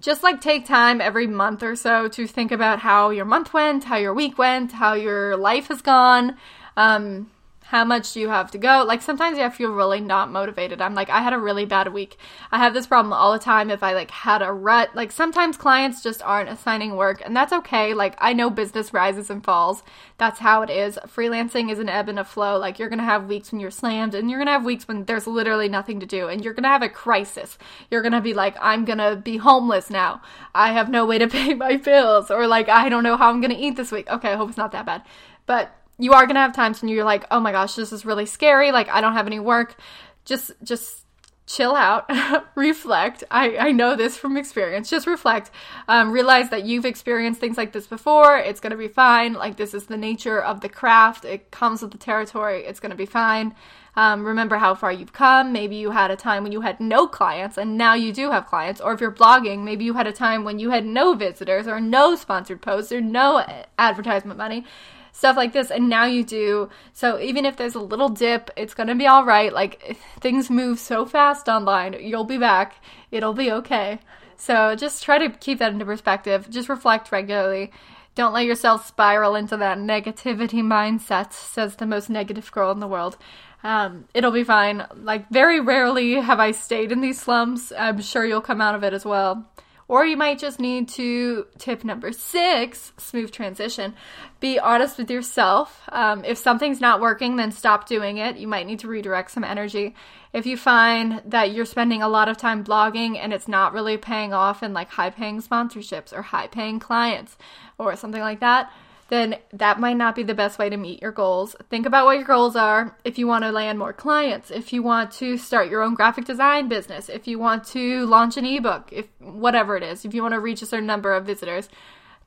just 0.00 0.22
like 0.22 0.40
take 0.40 0.66
time 0.66 1.00
every 1.00 1.26
month 1.26 1.62
or 1.62 1.76
so 1.76 2.08
to 2.08 2.26
think 2.26 2.52
about 2.52 2.80
how 2.80 3.10
your 3.10 3.24
month 3.24 3.52
went, 3.52 3.84
how 3.84 3.96
your 3.96 4.14
week 4.14 4.38
went, 4.38 4.72
how 4.72 4.94
your 4.94 5.36
life 5.36 5.68
has 5.68 5.82
gone. 5.82 6.36
Um, 6.76 7.30
how 7.68 7.84
much 7.84 8.14
do 8.14 8.20
you 8.20 8.30
have 8.30 8.50
to 8.50 8.56
go? 8.56 8.82
Like 8.82 9.02
sometimes 9.02 9.38
I 9.38 9.50
feel 9.50 9.70
really 9.70 10.00
not 10.00 10.30
motivated. 10.32 10.80
I'm 10.80 10.94
like, 10.94 11.10
I 11.10 11.20
had 11.20 11.34
a 11.34 11.38
really 11.38 11.66
bad 11.66 11.92
week. 11.92 12.16
I 12.50 12.56
have 12.56 12.72
this 12.72 12.86
problem 12.86 13.12
all 13.12 13.30
the 13.30 13.38
time 13.38 13.70
if 13.70 13.82
I 13.82 13.92
like 13.92 14.10
had 14.10 14.40
a 14.40 14.50
rut. 14.50 14.96
Like 14.96 15.12
sometimes 15.12 15.58
clients 15.58 16.02
just 16.02 16.22
aren't 16.22 16.48
assigning 16.48 16.96
work 16.96 17.20
and 17.22 17.36
that's 17.36 17.52
okay. 17.52 17.92
Like 17.92 18.14
I 18.16 18.32
know 18.32 18.48
business 18.48 18.94
rises 18.94 19.28
and 19.28 19.44
falls. 19.44 19.82
That's 20.16 20.40
how 20.40 20.62
it 20.62 20.70
is. 20.70 20.98
Freelancing 21.08 21.70
is 21.70 21.78
an 21.78 21.90
ebb 21.90 22.08
and 22.08 22.18
a 22.18 22.24
flow. 22.24 22.56
Like 22.56 22.78
you're 22.78 22.88
gonna 22.88 23.04
have 23.04 23.28
weeks 23.28 23.52
when 23.52 23.60
you're 23.60 23.70
slammed 23.70 24.14
and 24.14 24.30
you're 24.30 24.40
gonna 24.40 24.52
have 24.52 24.64
weeks 24.64 24.88
when 24.88 25.04
there's 25.04 25.26
literally 25.26 25.68
nothing 25.68 26.00
to 26.00 26.06
do 26.06 26.26
and 26.28 26.42
you're 26.42 26.54
gonna 26.54 26.68
have 26.68 26.82
a 26.82 26.88
crisis. 26.88 27.58
You're 27.90 28.02
gonna 28.02 28.22
be 28.22 28.32
like, 28.32 28.56
I'm 28.62 28.86
gonna 28.86 29.14
be 29.14 29.36
homeless 29.36 29.90
now. 29.90 30.22
I 30.54 30.72
have 30.72 30.88
no 30.88 31.04
way 31.04 31.18
to 31.18 31.28
pay 31.28 31.52
my 31.52 31.76
bills 31.76 32.30
or 32.30 32.46
like 32.46 32.70
I 32.70 32.88
don't 32.88 33.02
know 33.02 33.18
how 33.18 33.28
I'm 33.28 33.42
gonna 33.42 33.56
eat 33.58 33.76
this 33.76 33.92
week. 33.92 34.08
Okay, 34.10 34.32
I 34.32 34.36
hope 34.36 34.48
it's 34.48 34.56
not 34.56 34.72
that 34.72 34.86
bad. 34.86 35.02
But 35.44 35.77
you 35.98 36.12
are 36.12 36.26
to 36.26 36.34
have 36.34 36.54
times 36.54 36.80
when 36.80 36.88
you're 36.88 37.04
like, 37.04 37.24
"Oh 37.30 37.40
my 37.40 37.52
gosh, 37.52 37.74
this 37.74 37.92
is 37.92 38.04
really 38.04 38.26
scary. 38.26 38.72
Like 38.72 38.88
I 38.88 39.00
don't 39.00 39.14
have 39.14 39.26
any 39.26 39.40
work." 39.40 39.76
Just 40.24 40.52
just 40.62 41.04
chill 41.48 41.74
out, 41.74 42.10
reflect. 42.54 43.24
I, 43.30 43.56
I 43.56 43.72
know 43.72 43.96
this 43.96 44.16
from 44.16 44.36
experience. 44.36 44.90
Just 44.90 45.06
reflect. 45.06 45.50
Um, 45.88 46.12
realize 46.12 46.50
that 46.50 46.64
you've 46.64 46.84
experienced 46.84 47.40
things 47.40 47.56
like 47.56 47.72
this 47.72 47.86
before. 47.86 48.36
It's 48.36 48.60
going 48.60 48.70
to 48.70 48.76
be 48.76 48.88
fine. 48.88 49.32
Like, 49.32 49.56
this 49.56 49.74
is 49.74 49.86
the 49.86 49.96
nature 49.96 50.40
of 50.40 50.60
the 50.60 50.68
craft. 50.68 51.24
It 51.24 51.50
comes 51.50 51.82
with 51.82 51.90
the 51.90 51.98
territory. 51.98 52.64
It's 52.64 52.80
going 52.80 52.90
to 52.90 52.96
be 52.96 53.06
fine. 53.06 53.54
Um, 53.96 54.24
remember 54.24 54.58
how 54.58 54.76
far 54.76 54.92
you've 54.92 55.12
come. 55.12 55.52
Maybe 55.52 55.74
you 55.74 55.90
had 55.90 56.12
a 56.12 56.16
time 56.16 56.44
when 56.44 56.52
you 56.52 56.60
had 56.60 56.78
no 56.78 57.08
clients 57.08 57.58
and 57.58 57.76
now 57.76 57.94
you 57.94 58.12
do 58.12 58.30
have 58.30 58.46
clients. 58.46 58.80
Or 58.80 58.92
if 58.92 59.00
you're 59.00 59.10
blogging, 59.10 59.64
maybe 59.64 59.84
you 59.84 59.94
had 59.94 60.06
a 60.06 60.12
time 60.12 60.44
when 60.44 60.60
you 60.60 60.70
had 60.70 60.86
no 60.86 61.14
visitors 61.14 61.66
or 61.66 61.80
no 61.80 62.14
sponsored 62.14 62.62
posts 62.62 62.92
or 62.92 63.00
no 63.00 63.44
advertisement 63.76 64.38
money 64.38 64.64
stuff 65.12 65.36
like 65.36 65.52
this 65.52 65.70
and 65.70 65.88
now 65.88 66.04
you 66.04 66.24
do. 66.24 66.68
So 66.92 67.18
even 67.20 67.44
if 67.44 67.56
there's 67.56 67.74
a 67.74 67.80
little 67.80 68.08
dip 68.08 68.50
it's 68.56 68.74
gonna 68.74 68.94
be 68.94 69.06
all 69.06 69.24
right. 69.24 69.52
Like 69.52 69.96
things 70.20 70.50
move 70.50 70.78
so 70.78 71.04
fast 71.06 71.48
online. 71.48 71.96
You'll 72.00 72.24
be 72.24 72.38
back. 72.38 72.82
It'll 73.10 73.34
be 73.34 73.50
okay. 73.52 74.00
So 74.36 74.74
just 74.76 75.02
try 75.02 75.18
to 75.18 75.30
keep 75.30 75.58
that 75.58 75.72
into 75.72 75.84
perspective. 75.84 76.48
Just 76.48 76.68
reflect 76.68 77.10
regularly. 77.10 77.72
Don't 78.14 78.32
let 78.32 78.46
yourself 78.46 78.86
spiral 78.86 79.34
into 79.34 79.56
that 79.56 79.78
negativity 79.78 80.62
mindset 80.62 81.32
says 81.32 81.76
the 81.76 81.86
most 81.86 82.10
negative 82.10 82.50
girl 82.50 82.72
in 82.72 82.80
the 82.80 82.88
world. 82.88 83.16
Um, 83.62 84.06
it'll 84.14 84.30
be 84.30 84.44
fine. 84.44 84.86
Like 84.94 85.28
very 85.30 85.60
rarely 85.60 86.14
have 86.14 86.40
i 86.40 86.52
stayed 86.52 86.92
in 86.92 87.00
these 87.00 87.20
slums 87.20 87.72
i'm 87.76 88.00
sure 88.00 88.24
you'll 88.24 88.40
come 88.40 88.60
out 88.60 88.74
of 88.74 88.84
it 88.84 88.92
as 88.92 89.04
well 89.04 89.46
or 89.88 90.04
you 90.04 90.18
might 90.18 90.38
just 90.38 90.60
need 90.60 90.86
to, 90.86 91.46
tip 91.56 91.82
number 91.82 92.12
six, 92.12 92.92
smooth 92.98 93.30
transition, 93.30 93.94
be 94.38 94.58
honest 94.58 94.98
with 94.98 95.10
yourself. 95.10 95.82
Um, 95.88 96.24
if 96.24 96.36
something's 96.36 96.80
not 96.80 97.00
working, 97.00 97.36
then 97.36 97.50
stop 97.50 97.88
doing 97.88 98.18
it. 98.18 98.36
You 98.36 98.46
might 98.46 98.66
need 98.66 98.80
to 98.80 98.88
redirect 98.88 99.30
some 99.30 99.44
energy. 99.44 99.94
If 100.34 100.44
you 100.44 100.58
find 100.58 101.22
that 101.24 101.52
you're 101.52 101.64
spending 101.64 102.02
a 102.02 102.08
lot 102.08 102.28
of 102.28 102.36
time 102.36 102.62
blogging 102.62 103.16
and 103.16 103.32
it's 103.32 103.48
not 103.48 103.72
really 103.72 103.96
paying 103.96 104.34
off 104.34 104.62
in 104.62 104.74
like 104.74 104.90
high 104.90 105.10
paying 105.10 105.40
sponsorships 105.40 106.12
or 106.12 106.20
high 106.20 106.48
paying 106.48 106.78
clients 106.78 107.38
or 107.78 107.96
something 107.96 108.20
like 108.20 108.40
that, 108.40 108.70
then 109.08 109.36
that 109.52 109.80
might 109.80 109.96
not 109.96 110.14
be 110.14 110.22
the 110.22 110.34
best 110.34 110.58
way 110.58 110.68
to 110.68 110.76
meet 110.76 111.02
your 111.02 111.12
goals. 111.12 111.56
Think 111.70 111.86
about 111.86 112.04
what 112.04 112.16
your 112.16 112.26
goals 112.26 112.56
are. 112.56 112.96
If 113.04 113.18
you 113.18 113.26
want 113.26 113.44
to 113.44 113.52
land 113.52 113.78
more 113.78 113.92
clients, 113.92 114.50
if 114.50 114.72
you 114.72 114.82
want 114.82 115.10
to 115.12 115.36
start 115.38 115.70
your 115.70 115.82
own 115.82 115.94
graphic 115.94 116.24
design 116.24 116.68
business, 116.68 117.08
if 117.08 117.26
you 117.26 117.38
want 117.38 117.64
to 117.68 118.06
launch 118.06 118.36
an 118.36 118.44
ebook, 118.44 118.92
if 118.92 119.06
whatever 119.18 119.76
it 119.76 119.82
is, 119.82 120.04
if 120.04 120.14
you 120.14 120.22
want 120.22 120.34
to 120.34 120.40
reach 120.40 120.62
a 120.62 120.66
certain 120.66 120.86
number 120.86 121.14
of 121.14 121.24
visitors, 121.24 121.68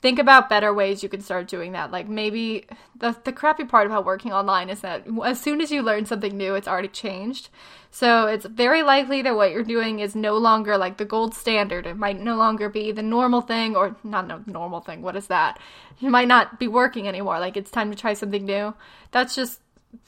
think 0.01 0.17
about 0.17 0.49
better 0.49 0.73
ways 0.73 1.03
you 1.03 1.09
can 1.09 1.21
start 1.21 1.47
doing 1.47 1.73
that. 1.73 1.91
Like 1.91 2.07
maybe 2.07 2.65
the 2.97 3.15
the 3.23 3.31
crappy 3.31 3.65
part 3.65 3.85
about 3.85 4.05
working 4.05 4.33
online 4.33 4.69
is 4.69 4.81
that 4.81 5.05
as 5.23 5.39
soon 5.39 5.61
as 5.61 5.71
you 5.71 5.81
learn 5.81 6.05
something 6.05 6.35
new, 6.35 6.55
it's 6.55 6.67
already 6.67 6.87
changed. 6.87 7.49
So 7.91 8.25
it's 8.25 8.45
very 8.45 8.83
likely 8.83 9.21
that 9.21 9.35
what 9.35 9.51
you're 9.51 9.63
doing 9.63 9.99
is 9.99 10.15
no 10.15 10.37
longer 10.37 10.77
like 10.77 10.97
the 10.97 11.05
gold 11.05 11.35
standard. 11.35 11.85
It 11.85 11.97
might 11.97 12.19
no 12.19 12.35
longer 12.35 12.69
be 12.69 12.91
the 12.91 13.03
normal 13.03 13.41
thing 13.41 13.75
or 13.75 13.95
not 14.03 14.27
no 14.27 14.41
normal 14.45 14.81
thing. 14.81 15.01
What 15.01 15.15
is 15.15 15.27
that? 15.27 15.59
It 16.01 16.09
might 16.09 16.27
not 16.27 16.59
be 16.59 16.67
working 16.67 17.07
anymore. 17.07 17.39
Like 17.39 17.55
it's 17.55 17.71
time 17.71 17.91
to 17.91 17.97
try 17.97 18.13
something 18.13 18.45
new. 18.45 18.73
That's 19.11 19.35
just 19.35 19.59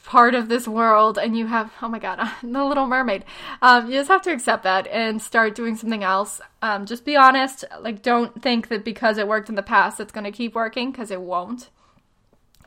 part 0.04 0.36
of 0.36 0.50
this 0.50 0.68
world 0.68 1.18
and 1.18 1.38
you 1.38 1.48
have 1.48 1.72
oh 1.82 1.88
my 1.88 2.00
god 2.00 2.30
the 2.44 2.64
little 2.64 2.88
mermaid. 2.88 3.26
Um, 3.62 3.88
you 3.88 3.94
just 3.94 4.10
have 4.10 4.22
to 4.24 4.32
accept 4.32 4.64
that 4.64 4.88
and 4.88 5.22
start 5.22 5.56
doing 5.56 5.76
something 5.76 6.04
else. 6.04 6.42
Um, 6.62 6.86
just 6.86 7.06
be 7.06 7.16
honest. 7.16 7.66
Like 7.80 8.02
don't 8.02 8.42
think 8.42 8.68
that 8.68 8.84
because 8.84 9.18
it 9.18 9.28
worked 9.28 9.50
in 9.50 9.56
the 9.56 9.64
past 9.64 10.00
it's 10.00 10.12
going 10.12 10.26
to 10.26 10.32
keep 10.32 10.56
working 10.56 10.92
because 10.92 11.12
it 11.12 11.22
won't. 11.22 11.70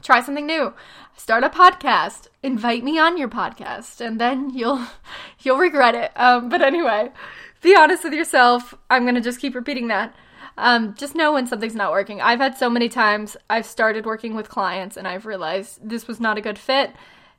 Try 0.02 0.20
something 0.20 0.46
new. 0.46 0.74
Start 1.16 1.42
a 1.42 1.48
podcast. 1.48 2.29
Invite 2.42 2.85
me 2.85 2.98
on 2.98 3.16
your 3.16 3.29
podcast 3.29 4.00
and 4.00 4.20
then 4.20 4.50
you'll 4.50 4.87
you'll 5.40 5.59
regret 5.59 5.94
it. 5.94 6.12
Um, 6.16 6.48
but 6.48 6.62
anyway 6.62 7.11
be 7.66 7.74
honest 7.74 8.05
with 8.05 8.12
yourself. 8.12 8.74
I'm 8.88 9.02
going 9.02 9.16
to 9.16 9.20
just 9.20 9.40
keep 9.40 9.55
repeating 9.55 9.88
that. 9.88 10.14
Um, 10.58 10.94
just 10.94 11.14
know 11.14 11.32
when 11.32 11.46
something's 11.46 11.74
not 11.74 11.92
working. 11.92 12.20
I've 12.20 12.40
had 12.40 12.56
so 12.56 12.70
many 12.70 12.88
times 12.88 13.36
I've 13.50 13.66
started 13.66 14.06
working 14.06 14.34
with 14.34 14.48
clients 14.48 14.96
and 14.96 15.06
I've 15.06 15.26
realized 15.26 15.86
this 15.86 16.08
was 16.08 16.20
not 16.20 16.38
a 16.38 16.40
good 16.40 16.58
fit. 16.58 16.92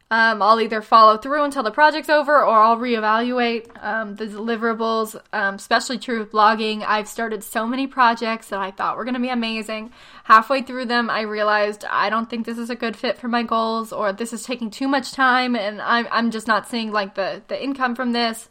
Um, 0.09 0.41
I'll 0.41 0.61
either 0.61 0.81
follow 0.81 1.17
through 1.17 1.43
until 1.43 1.63
the 1.63 1.71
project's 1.71 2.09
over 2.09 2.33
or 2.33 2.55
I'll 2.55 2.77
reevaluate 2.77 3.83
um, 3.83 4.15
the 4.15 4.25
deliverables, 4.25 5.19
um, 5.33 5.55
especially 5.55 5.97
true 5.97 6.19
with 6.19 6.31
blogging. 6.31 6.81
I've 6.87 7.09
started 7.09 7.43
so 7.43 7.67
many 7.67 7.87
projects 7.87 8.47
that 8.47 8.59
I 8.59 8.71
thought 8.71 8.95
were 8.95 9.03
going 9.03 9.15
to 9.15 9.19
be 9.19 9.27
amazing. 9.27 9.91
Halfway 10.23 10.61
through 10.61 10.85
them, 10.85 11.09
I 11.09 11.21
realized 11.21 11.83
I 11.89 12.09
don't 12.09 12.29
think 12.29 12.45
this 12.45 12.57
is 12.57 12.69
a 12.69 12.75
good 12.75 12.95
fit 12.95 13.17
for 13.17 13.27
my 13.27 13.43
goals 13.43 13.91
or 13.91 14.13
this 14.13 14.31
is 14.31 14.43
taking 14.43 14.69
too 14.69 14.87
much 14.87 15.11
time 15.11 15.57
and 15.57 15.81
I'm, 15.81 16.07
I'm 16.09 16.31
just 16.31 16.47
not 16.47 16.69
seeing 16.69 16.93
like 16.93 17.15
the, 17.15 17.41
the 17.49 17.61
income 17.61 17.93
from 17.93 18.13
this. 18.13 18.47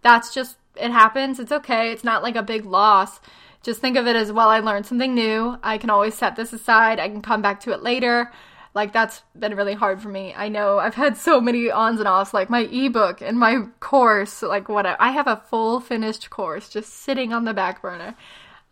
That's 0.00 0.32
just, 0.32 0.56
it 0.74 0.90
happens. 0.90 1.38
It's 1.38 1.52
okay. 1.52 1.92
It's 1.92 2.04
not 2.04 2.22
like 2.22 2.36
a 2.36 2.42
big 2.42 2.64
loss. 2.64 3.20
Just 3.64 3.80
think 3.80 3.96
of 3.96 4.06
it 4.06 4.14
as 4.14 4.30
well, 4.30 4.48
I 4.48 4.60
learned 4.60 4.86
something 4.86 5.14
new. 5.14 5.58
I 5.62 5.78
can 5.78 5.90
always 5.90 6.14
set 6.14 6.36
this 6.36 6.52
aside. 6.52 7.00
I 7.00 7.08
can 7.08 7.22
come 7.22 7.42
back 7.42 7.58
to 7.60 7.72
it 7.72 7.82
later 7.82 8.30
like 8.74 8.92
that's 8.92 9.22
been 9.38 9.54
really 9.54 9.74
hard 9.74 10.02
for 10.02 10.08
me. 10.08 10.34
I 10.36 10.48
know 10.48 10.78
I've 10.78 10.96
had 10.96 11.16
so 11.16 11.40
many 11.40 11.70
ons 11.70 12.00
and 12.00 12.08
offs, 12.08 12.34
like 12.34 12.50
my 12.50 12.60
ebook 12.60 13.22
and 13.22 13.38
my 13.38 13.66
course, 13.78 14.42
like 14.42 14.68
what 14.68 14.84
I, 14.84 15.12
have 15.12 15.28
a 15.28 15.42
full 15.48 15.80
finished 15.80 16.28
course 16.28 16.68
just 16.68 16.92
sitting 16.92 17.32
on 17.32 17.44
the 17.44 17.54
back 17.54 17.80
burner. 17.80 18.16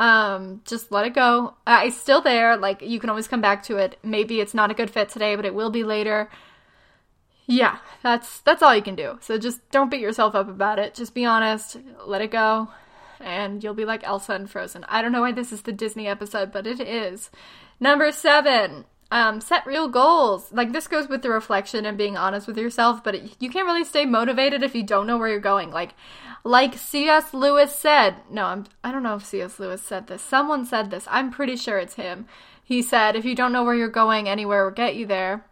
Um, 0.01 0.61
just 0.65 0.91
let 0.91 1.07
it 1.07 1.15
go. 1.15 1.55
It's 1.67 1.97
still 1.97 2.21
there. 2.21 2.57
Like 2.57 2.83
you 2.83 2.99
can 2.99 3.11
always 3.11 3.29
come 3.29 3.41
back 3.41 3.63
to 3.65 3.77
it. 3.77 3.97
Maybe 4.03 4.41
it's 4.41 4.55
not 4.55 4.73
a 4.73 4.75
good 4.75 4.91
fit 4.91 5.09
today, 5.09 5.37
but 5.37 5.45
it 5.45 5.55
will 5.55 5.71
be 5.71 5.85
later. 5.85 6.29
Yeah, 7.47 7.79
that's 8.03 8.41
that's 8.41 8.63
all 8.63 8.75
you 8.75 8.83
can 8.83 8.97
do. 8.97 9.19
So 9.21 9.39
just 9.39 9.69
don't 9.71 9.91
beat 9.91 10.01
yourself 10.01 10.35
up 10.35 10.49
about 10.49 10.81
it. 10.81 10.95
Just 10.95 11.15
be 11.15 11.25
honest, 11.25 11.77
let 12.05 12.23
it 12.23 12.33
go, 12.33 12.69
and 13.21 13.63
you'll 13.63 13.75
be 13.75 13.85
like 13.85 14.05
Elsa 14.05 14.35
and 14.35 14.51
Frozen. 14.51 14.85
I 14.89 15.03
don't 15.03 15.13
know 15.13 15.23
why 15.23 15.33
this 15.33 15.53
is 15.53 15.63
the 15.63 15.73
Disney 15.73 16.07
episode, 16.07 16.53
but 16.53 16.67
it 16.67 16.81
is. 16.81 17.31
Number 17.81 18.13
seven, 18.13 18.85
um, 19.13 19.41
set 19.41 19.67
real 19.67 19.89
goals. 19.89 20.51
Like 20.53 20.73
this 20.73 20.89
goes 20.89 21.09
with 21.09 21.23
the 21.23 21.31
reflection 21.31 21.85
and 21.85 21.99
being 21.99 22.17
honest 22.17 22.47
with 22.47 22.57
yourself, 22.57 23.05
but 23.05 23.15
it, 23.15 23.37
you 23.41 23.51
can't 23.51 23.67
really 23.67 23.85
stay 23.85 24.07
motivated 24.07 24.63
if 24.63 24.75
you 24.75 24.83
don't 24.83 25.07
know 25.07 25.19
where 25.19 25.29
you're 25.29 25.39
going. 25.39 25.71
Like, 25.71 25.95
like 26.45 26.79
C.S. 26.79 27.35
Lewis 27.35 27.75
said. 27.75 28.17
No, 28.31 28.47
I'm. 28.47 28.67
I 28.83 28.91
don't 28.91 29.03
know 29.03 29.17
if 29.17 29.25
C.S. 29.25 29.59
Lewis 29.59 29.83
said 29.83 30.07
this. 30.07 30.23
Someone 30.23 30.65
said 30.65 30.91
this. 30.91 31.07
I'm 31.11 31.31
pretty 31.31 31.57
sure 31.57 31.79
it's 31.79 31.95
him. 31.95 32.27
He 32.65 32.83
said, 32.83 33.15
"If 33.15 33.25
you 33.25 33.35
don't 33.35 33.53
know 33.53 33.65
where 33.65 33.75
you're 33.75 33.89
going, 33.89 34.29
anywhere 34.29 34.65
will 34.65 34.73
get 34.73 34.97
you 34.97 35.07
there." 35.07 35.45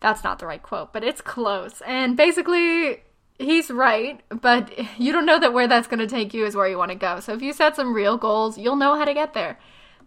That's 0.00 0.24
not 0.24 0.38
the 0.38 0.46
right 0.46 0.62
quote, 0.62 0.92
but 0.92 1.04
it's 1.04 1.20
close. 1.20 1.80
And 1.86 2.16
basically, 2.16 3.04
he's 3.38 3.70
right, 3.70 4.20
but 4.28 4.72
you 4.98 5.12
don't 5.12 5.26
know 5.26 5.40
that 5.40 5.52
where 5.52 5.68
that's 5.68 5.88
going 5.88 6.00
to 6.00 6.06
take 6.06 6.34
you 6.34 6.44
is 6.44 6.56
where 6.56 6.68
you 6.68 6.78
want 6.78 6.90
to 6.90 6.96
go. 6.96 7.20
So 7.20 7.32
if 7.32 7.42
you 7.42 7.52
set 7.52 7.76
some 7.76 7.94
real 7.94 8.16
goals, 8.16 8.58
you'll 8.58 8.76
know 8.76 8.96
how 8.96 9.04
to 9.04 9.14
get 9.14 9.34
there. 9.34 9.58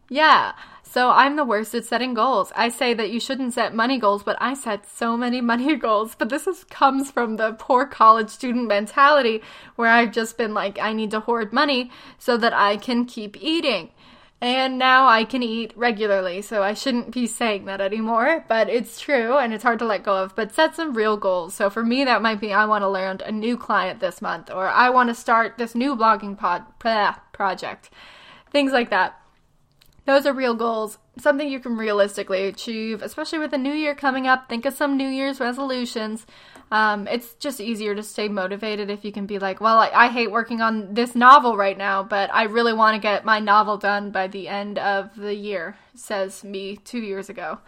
Yeah. 0.09 0.53
So 0.83 1.09
I'm 1.09 1.35
the 1.35 1.43
worst 1.43 1.75
at 1.75 1.83
setting 1.83 2.13
goals. 2.13 2.53
I 2.55 2.69
say 2.69 2.93
that 2.93 3.09
you 3.09 3.19
shouldn't 3.19 3.53
set 3.53 3.75
money 3.75 3.99
goals, 3.99 4.23
but 4.23 4.37
I 4.39 4.53
set 4.53 4.87
so 4.87 5.17
many 5.17 5.41
money 5.53 5.75
goals. 5.75 6.15
But 6.15 6.29
this 6.29 6.47
is, 6.47 6.63
comes 6.63 7.11
from 7.11 7.35
the 7.35 7.53
poor 7.53 7.85
college 7.85 8.29
student 8.29 8.67
mentality 8.67 9.41
where 9.75 9.89
I've 9.89 10.13
just 10.13 10.37
been 10.37 10.53
like, 10.53 10.79
I 10.79 10.93
need 10.93 11.11
to 11.11 11.19
hoard 11.19 11.51
money 11.51 11.91
so 12.17 12.37
that 12.37 12.53
I 12.53 12.77
can 12.77 13.05
keep 13.05 13.35
eating. 13.41 13.91
And 14.39 14.77
now 14.77 15.07
I 15.07 15.23
can 15.23 15.41
eat 15.41 15.73
regularly, 15.75 16.43
so 16.43 16.61
I 16.61 16.75
shouldn't 16.75 17.11
be 17.11 17.25
saying 17.25 17.65
that 17.65 17.81
anymore, 17.81 18.45
but 18.47 18.69
it's 18.69 18.99
true 18.99 19.35
and 19.35 19.51
it's 19.51 19.63
hard 19.63 19.79
to 19.79 19.85
let 19.85 20.03
go 20.03 20.15
of. 20.15 20.35
But 20.35 20.53
set 20.53 20.75
some 20.75 20.93
real 20.93 21.17
goals. 21.17 21.55
So 21.55 21.71
for 21.71 21.83
me, 21.83 22.03
that 22.03 22.21
might 22.21 22.39
be 22.39 22.53
I 22.53 22.65
want 22.65 22.83
to 22.83 22.89
learn 22.89 23.19
a 23.25 23.31
new 23.31 23.57
client 23.57 23.99
this 23.99 24.21
month, 24.21 24.51
or 24.51 24.67
I 24.67 24.91
want 24.91 25.09
to 25.09 25.15
start 25.15 25.57
this 25.57 25.73
new 25.73 25.95
blogging 25.95 26.37
pod, 26.37 26.65
project. 27.33 27.89
Things 28.51 28.71
like 28.71 28.91
that 28.91 29.19
those 30.07 30.25
are 30.25 30.33
real 30.33 30.55
goals, 30.55 30.97
something 31.19 31.49
you 31.49 31.59
can 31.59 31.77
realistically 31.77 32.47
achieve, 32.47 33.01
especially 33.01 33.39
with 33.39 33.51
the 33.51 33.57
new 33.57 33.73
year 33.73 33.95
coming 33.95 34.27
up. 34.27 34.49
Think 34.49 34.65
of 34.65 34.73
some 34.73 34.97
New 34.97 35.07
Year's 35.07 35.39
resolutions. 35.39 36.25
Um, 36.71 37.07
it's 37.07 37.33
just 37.35 37.61
easier 37.61 37.95
to 37.95 38.03
stay 38.03 38.27
motivated 38.27 38.89
if 38.89 39.05
you 39.05 39.11
can 39.11 39.25
be 39.25 39.39
like, 39.39 39.61
well, 39.61 39.77
I, 39.77 39.89
I 39.89 40.07
hate 40.09 40.31
working 40.31 40.61
on 40.61 40.93
this 40.93 41.15
novel 41.15 41.55
right 41.55 41.77
now, 41.77 42.03
but 42.03 42.33
I 42.33 42.43
really 42.43 42.73
want 42.73 42.95
to 42.95 43.01
get 43.01 43.23
my 43.23 43.39
novel 43.39 43.77
done 43.77 44.11
by 44.11 44.27
the 44.27 44.47
end 44.47 44.77
of 44.77 45.15
the 45.15 45.33
year, 45.33 45.77
says 45.95 46.43
me 46.43 46.77
two 46.77 46.99
years 46.99 47.29
ago. 47.29 47.59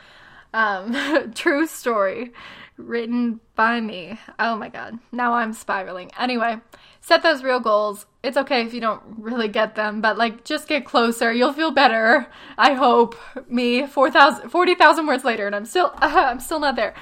Um, 0.54 1.32
true 1.36 1.66
story, 1.66 2.34
written 2.78 3.40
by 3.56 3.80
me. 3.80 4.20
Oh 4.38 4.56
my 4.56 4.70
god, 4.70 5.00
now 5.12 5.34
I'm 5.34 5.54
spiraling. 5.54 6.12
Anyway, 6.20 6.58
set 7.02 7.24
those 7.24 7.44
real 7.44 7.60
goals. 7.60 8.06
It's 8.24 8.38
okay 8.38 8.66
if 8.66 8.74
you 8.74 8.82
don't 8.82 9.02
really 9.18 9.48
get 9.48 9.76
them, 9.76 10.02
but 10.02 10.18
like 10.18 10.44
just 10.44 10.68
get 10.68 10.86
closer. 10.86 11.32
You'll 11.32 11.54
feel 11.54 11.72
better. 11.72 12.28
I 12.58 12.74
hope. 12.74 13.16
Me 13.48 13.88
4,000 13.88 14.50
40,000 14.50 15.08
words 15.08 15.24
later 15.24 15.48
and 15.48 15.56
I'm 15.56 15.66
still 15.66 15.92
uh, 16.02 16.26
I'm 16.30 16.40
still 16.40 16.60
not 16.60 16.76
there. 16.76 16.94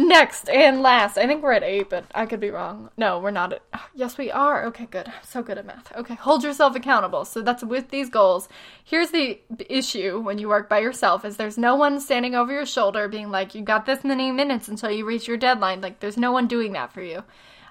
Next 0.00 0.48
and 0.48 0.80
last, 0.80 1.18
I 1.18 1.26
think 1.26 1.42
we're 1.42 1.54
at 1.54 1.64
eight, 1.64 1.90
but 1.90 2.04
I 2.14 2.24
could 2.26 2.38
be 2.38 2.50
wrong. 2.50 2.88
No, 2.96 3.18
we're 3.18 3.32
not 3.32 3.52
at. 3.52 3.62
Yes, 3.96 4.16
we 4.16 4.30
are. 4.30 4.64
Okay, 4.66 4.86
good. 4.86 5.08
I'm 5.08 5.24
so 5.24 5.42
good 5.42 5.58
at 5.58 5.66
math. 5.66 5.92
Okay, 5.96 6.14
hold 6.14 6.44
yourself 6.44 6.76
accountable. 6.76 7.24
So 7.24 7.42
that's 7.42 7.64
with 7.64 7.90
these 7.90 8.08
goals. 8.08 8.48
Here's 8.84 9.10
the 9.10 9.40
issue 9.68 10.20
when 10.20 10.38
you 10.38 10.48
work 10.48 10.68
by 10.68 10.78
yourself: 10.78 11.24
is 11.24 11.36
there's 11.36 11.58
no 11.58 11.74
one 11.74 11.98
standing 11.98 12.36
over 12.36 12.52
your 12.52 12.64
shoulder, 12.64 13.08
being 13.08 13.32
like, 13.32 13.56
"You 13.56 13.62
got 13.62 13.86
this 13.86 14.04
many 14.04 14.30
minutes 14.30 14.68
until 14.68 14.92
you 14.92 15.04
reach 15.04 15.26
your 15.26 15.36
deadline." 15.36 15.80
Like, 15.80 15.98
there's 15.98 16.16
no 16.16 16.30
one 16.30 16.46
doing 16.46 16.74
that 16.74 16.92
for 16.92 17.02
you. 17.02 17.24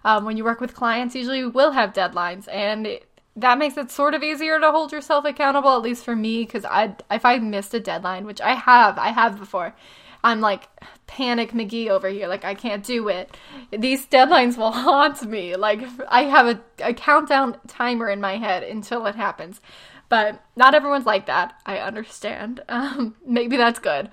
Um, 0.06 0.26
when 0.26 0.38
you 0.38 0.44
work 0.44 0.62
with 0.62 0.74
clients, 0.74 1.16
usually 1.16 1.40
you 1.40 1.50
will 1.50 1.72
have 1.72 1.94
deadlines, 1.94 2.48
and 2.52 2.88
it, 2.88 3.08
that 3.36 3.58
makes 3.58 3.78
it 3.78 3.92
sort 3.92 4.14
of 4.14 4.24
easier 4.24 4.60
to 4.60 4.72
hold 4.72 4.92
yourself 4.92 5.26
accountable. 5.26 5.76
At 5.76 5.82
least 5.82 6.06
for 6.06 6.16
me, 6.16 6.44
because 6.44 6.66
I 6.66 6.96
if 7.12 7.26
I 7.26 7.38
missed 7.40 7.74
a 7.74 7.80
deadline, 7.80 8.26
which 8.26 8.42
I 8.42 8.54
have, 8.54 8.98
I 8.98 9.10
have 9.10 9.40
before. 9.40 9.74
I'm 10.24 10.42
like 10.42 10.68
panic 11.06 11.52
McGee 11.52 11.90
over 11.90 12.10
here. 12.10 12.28
Like 12.28 12.44
I 12.44 12.54
can't 12.54 12.84
do 12.84 13.08
it. 13.08 13.36
These 13.72 14.08
deadlines 14.08 14.58
will 14.58 14.72
haunt 14.84 15.24
me. 15.24 15.56
Like 15.56 15.82
I 16.10 16.24
have 16.24 16.48
a, 16.48 16.62
a 16.84 16.94
countdown 16.94 17.58
timer 17.68 18.10
in 18.10 18.20
my 18.20 18.38
head 18.38 18.64
until 18.64 19.06
it 19.06 19.16
happens. 19.16 19.62
But 20.10 20.42
not 20.56 20.74
everyone's 20.74 21.06
like 21.06 21.26
that. 21.28 21.54
I 21.66 21.78
understand. 21.78 22.62
Um, 22.70 23.16
maybe 23.26 23.58
that's 23.58 23.80
good. 23.80 24.10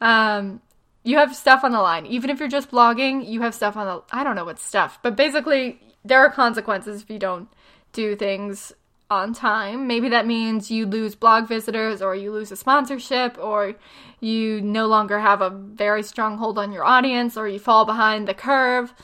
Um, 0.00 0.60
you 1.04 1.18
have 1.18 1.36
stuff 1.36 1.62
on 1.62 1.70
the 1.72 1.80
line. 1.80 2.06
Even 2.06 2.30
if 2.30 2.40
you're 2.40 2.48
just 2.48 2.70
blogging, 2.70 3.28
you 3.28 3.42
have 3.42 3.54
stuff 3.54 3.76
on 3.76 3.86
the 3.86 4.02
I 4.10 4.24
don't 4.24 4.34
know 4.34 4.44
what 4.44 4.58
stuff, 4.58 4.98
but 5.02 5.14
basically 5.14 5.80
there 6.04 6.18
are 6.18 6.30
consequences 6.30 7.02
if 7.02 7.10
you 7.10 7.18
don't 7.18 7.48
do 7.92 8.16
things 8.16 8.72
on 9.10 9.32
time. 9.32 9.86
Maybe 9.86 10.08
that 10.08 10.26
means 10.26 10.70
you 10.70 10.86
lose 10.86 11.14
blog 11.14 11.46
visitors 11.46 12.02
or 12.02 12.14
you 12.16 12.32
lose 12.32 12.50
a 12.50 12.56
sponsorship 12.56 13.38
or 13.38 13.74
you 14.20 14.60
no 14.60 14.86
longer 14.86 15.20
have 15.20 15.40
a 15.40 15.50
very 15.50 16.02
strong 16.02 16.38
hold 16.38 16.58
on 16.58 16.72
your 16.72 16.84
audience 16.84 17.36
or 17.36 17.46
you 17.46 17.58
fall 17.58 17.84
behind 17.84 18.26
the 18.26 18.34
curve. 18.34 18.94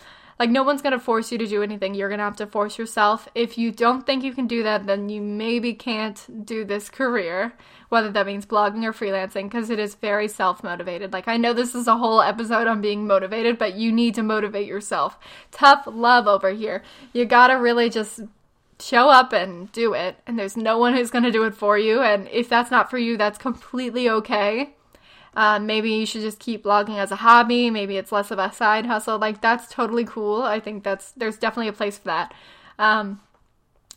Like, 0.41 0.49
no 0.49 0.63
one's 0.63 0.81
going 0.81 0.95
to 0.95 0.99
force 0.99 1.31
you 1.31 1.37
to 1.37 1.47
do 1.47 1.63
anything. 1.63 1.95
You're 1.95 2.09
going 2.09 2.17
to 2.17 2.25
have 2.25 2.37
to 2.37 2.47
force 2.47 2.79
yourself. 2.79 3.29
If 3.35 3.59
you 3.59 3.71
don't 3.71 4.07
think 4.07 4.25
you 4.25 4.33
can 4.33 4.47
do 4.47 4.63
that, 4.63 4.87
then 4.87 5.11
you 5.11 5.21
maybe 5.21 5.75
can't 5.75 6.47
do 6.47 6.65
this 6.65 6.89
career, 6.89 7.53
whether 7.91 8.11
that 8.11 8.25
means 8.25 8.47
blogging 8.47 8.83
or 8.83 8.95
freelancing, 8.95 9.51
because 9.51 9.69
it 9.69 9.79
is 9.79 9.97
very 9.97 10.29
self 10.29 10.65
motivated. 10.65 11.13
Like, 11.13 11.29
I 11.29 11.37
know 11.37 11.53
this 11.53 11.75
is 11.75 11.87
a 11.87 11.99
whole 11.99 12.23
episode 12.23 12.67
on 12.67 12.81
being 12.81 13.07
motivated, 13.07 13.59
but 13.59 13.75
you 13.75 13.93
need 13.93 14.15
to 14.15 14.23
motivate 14.23 14.67
yourself. 14.67 15.19
Tough 15.51 15.87
love 15.87 16.27
over 16.27 16.49
here. 16.53 16.83
You 17.13 17.27
got 17.27 17.49
to 17.49 17.55
really 17.57 17.91
just 17.91 18.21
show 18.81 19.11
up 19.11 19.35
and 19.35 19.71
do 19.73 19.93
it. 19.93 20.17
And 20.27 20.39
there's 20.39 20.57
no 20.57 20.79
one 20.79 20.95
who's 20.95 21.11
going 21.11 21.25
to 21.25 21.31
do 21.31 21.45
it 21.45 21.55
for 21.55 21.77
you. 21.77 22.01
And 22.01 22.27
if 22.29 22.49
that's 22.49 22.71
not 22.71 22.89
for 22.89 22.97
you, 22.97 23.19
that's 23.19 23.37
completely 23.37 24.09
okay. 24.09 24.75
Uh, 25.35 25.59
maybe 25.59 25.91
you 25.91 26.07
should 26.07 26.23
just 26.23 26.39
keep 26.39 26.65
blogging 26.65 26.99
as 26.99 27.13
a 27.13 27.17
hobby. 27.17 27.71
Maybe 27.71 27.97
it's 27.97 28.13
less 28.13 28.31
of 28.31 28.39
a 28.39 28.53
side 28.53 28.87
hustle. 28.87 29.19
Like 29.19 29.41
that's 29.41 29.73
totally 29.73 30.05
cool. 30.05 30.43
I 30.43 30.61
think 30.61 30.83
that's 30.83 31.13
there's 31.13 31.39
definitely 31.39 31.69
a 31.69 31.73
place 31.73 31.99
for 31.99 32.07
that. 32.07 32.35
Um, 32.79 33.21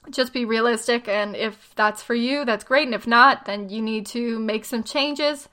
just 0.10 0.34
be 0.34 0.46
realistic, 0.46 1.08
and 1.08 1.36
if 1.36 1.74
that's 1.76 2.04
for 2.04 2.14
you, 2.14 2.44
that's 2.46 2.64
great. 2.64 2.86
And 2.88 2.96
if 2.96 3.08
not, 3.08 3.46
then 3.46 3.70
you 3.70 3.82
need 3.82 4.06
to 4.08 4.38
make 4.40 4.66
some 4.66 4.84
changes. 4.84 5.48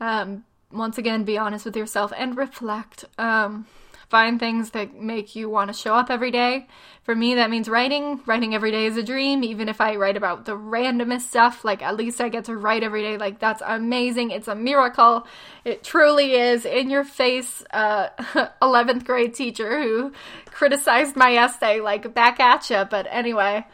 Um, 0.00 0.44
once 0.72 0.98
again, 0.98 1.24
be 1.24 1.36
honest 1.36 1.64
with 1.64 1.76
yourself 1.76 2.12
and 2.16 2.36
reflect. 2.36 3.04
Um, 3.18 3.66
Find 4.10 4.40
things 4.40 4.70
that 4.70 5.00
make 5.00 5.36
you 5.36 5.48
want 5.48 5.68
to 5.68 5.72
show 5.72 5.94
up 5.94 6.10
every 6.10 6.32
day. 6.32 6.66
For 7.04 7.14
me, 7.14 7.36
that 7.36 7.48
means 7.48 7.68
writing. 7.68 8.20
Writing 8.26 8.56
every 8.56 8.72
day 8.72 8.86
is 8.86 8.96
a 8.96 9.04
dream, 9.04 9.44
even 9.44 9.68
if 9.68 9.80
I 9.80 9.94
write 9.94 10.16
about 10.16 10.46
the 10.46 10.56
randomest 10.56 11.28
stuff. 11.28 11.64
Like, 11.64 11.80
at 11.80 11.96
least 11.96 12.20
I 12.20 12.28
get 12.28 12.46
to 12.46 12.56
write 12.56 12.82
every 12.82 13.02
day. 13.02 13.18
Like, 13.18 13.38
that's 13.38 13.62
amazing. 13.64 14.32
It's 14.32 14.48
a 14.48 14.56
miracle. 14.56 15.28
It 15.64 15.84
truly 15.84 16.32
is. 16.34 16.64
In 16.64 16.90
your 16.90 17.04
face, 17.04 17.62
uh, 17.70 18.08
11th 18.60 19.04
grade 19.04 19.32
teacher 19.32 19.80
who 19.80 20.12
criticized 20.46 21.14
my 21.14 21.36
essay, 21.36 21.80
like, 21.80 22.12
back 22.12 22.40
at 22.40 22.68
you. 22.68 22.84
But 22.90 23.06
anyway, 23.12 23.64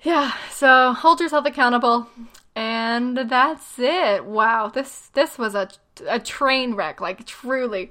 yeah, 0.00 0.32
so 0.52 0.94
hold 0.94 1.20
yourself 1.20 1.44
accountable. 1.44 2.08
And 2.56 3.16
that's 3.18 3.78
it. 3.78 4.24
Wow, 4.24 4.68
this 4.68 5.10
this 5.12 5.36
was 5.36 5.54
a 5.54 5.68
a 6.08 6.18
train 6.18 6.74
wreck, 6.74 7.00
like 7.00 7.26
truly. 7.26 7.90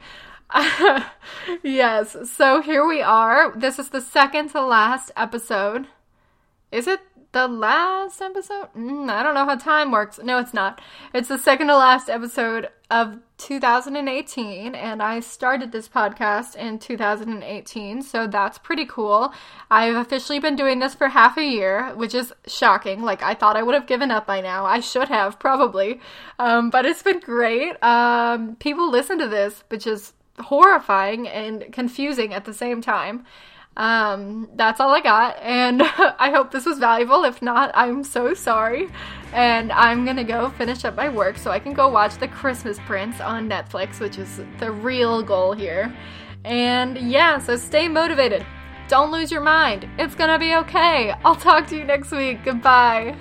yes. 1.63 2.15
So 2.31 2.61
here 2.61 2.85
we 2.85 3.01
are. 3.01 3.55
This 3.55 3.79
is 3.79 3.89
the 3.89 4.01
second 4.01 4.49
to 4.49 4.61
last 4.61 5.11
episode. 5.15 5.87
is 6.71 6.87
it 6.87 7.01
the 7.31 7.47
last 7.47 8.21
episode? 8.21 8.67
Mm, 8.77 9.09
I 9.09 9.23
don't 9.23 9.33
know 9.33 9.45
how 9.45 9.55
time 9.55 9.91
works. 9.91 10.19
No, 10.23 10.37
it's 10.37 10.53
not. 10.53 10.79
It's 11.13 11.27
the 11.27 11.39
second 11.39 11.67
to 11.67 11.75
last 11.75 12.07
episode 12.07 12.69
of 12.91 13.17
2018, 13.37 14.75
and 14.75 15.01
I 15.01 15.19
started 15.19 15.71
this 15.71 15.89
podcast 15.89 16.55
in 16.55 16.77
2018, 16.77 18.03
so 18.03 18.27
that's 18.27 18.59
pretty 18.59 18.85
cool. 18.85 19.33
I've 19.71 19.95
officially 19.95 20.39
been 20.39 20.55
doing 20.55 20.77
this 20.77 20.93
for 20.93 21.07
half 21.07 21.35
a 21.37 21.43
year, 21.43 21.95
which 21.95 22.13
is 22.13 22.31
shocking. 22.45 23.01
Like, 23.01 23.23
I 23.23 23.33
thought 23.33 23.57
I 23.57 23.63
would 23.63 23.73
have 23.73 23.87
given 23.87 24.11
up 24.11 24.27
by 24.27 24.41
now. 24.41 24.65
I 24.65 24.79
should 24.79 25.07
have, 25.09 25.39
probably. 25.39 25.99
Um, 26.37 26.69
but 26.69 26.85
it's 26.85 27.01
been 27.01 27.19
great. 27.19 27.81
Um, 27.83 28.55
people 28.57 28.91
listen 28.91 29.17
to 29.17 29.27
this, 29.27 29.63
which 29.69 29.87
is 29.87 30.13
horrifying 30.39 31.27
and 31.27 31.71
confusing 31.71 32.33
at 32.33 32.45
the 32.45 32.53
same 32.53 32.81
time. 32.81 33.25
Um, 33.75 34.49
that's 34.55 34.79
all 34.79 34.93
I 34.93 35.01
got, 35.01 35.37
and 35.41 35.81
I 36.19 36.29
hope 36.31 36.51
this 36.51 36.65
was 36.65 36.77
valuable. 36.77 37.23
If 37.23 37.41
not, 37.41 37.71
I'm 37.73 38.03
so 38.03 38.33
sorry. 38.33 38.89
And 39.33 39.71
I'm 39.71 40.05
gonna 40.05 40.23
go 40.23 40.49
finish 40.51 40.85
up 40.85 40.95
my 40.95 41.09
work 41.09 41.37
so 41.37 41.49
I 41.49 41.59
can 41.59 41.73
go 41.73 41.89
watch 41.89 42.17
The 42.17 42.27
Christmas 42.27 42.77
Prince 42.85 43.19
on 43.19 43.49
Netflix, 43.49 43.99
which 43.99 44.19
is 44.19 44.41
the 44.59 44.71
real 44.71 45.23
goal 45.23 45.53
here. 45.53 45.95
And 46.45 46.97
yeah, 46.97 47.39
so 47.39 47.55
stay 47.55 47.87
motivated. 47.87 48.45
Don't 48.89 49.11
lose 49.11 49.31
your 49.31 49.41
mind. 49.41 49.89
It's 49.97 50.13
gonna 50.13 50.37
be 50.37 50.55
okay. 50.55 51.11
I'll 51.25 51.35
talk 51.35 51.67
to 51.67 51.75
you 51.75 51.83
next 51.83 52.11
week. 52.11 52.43
Goodbye. 52.43 53.15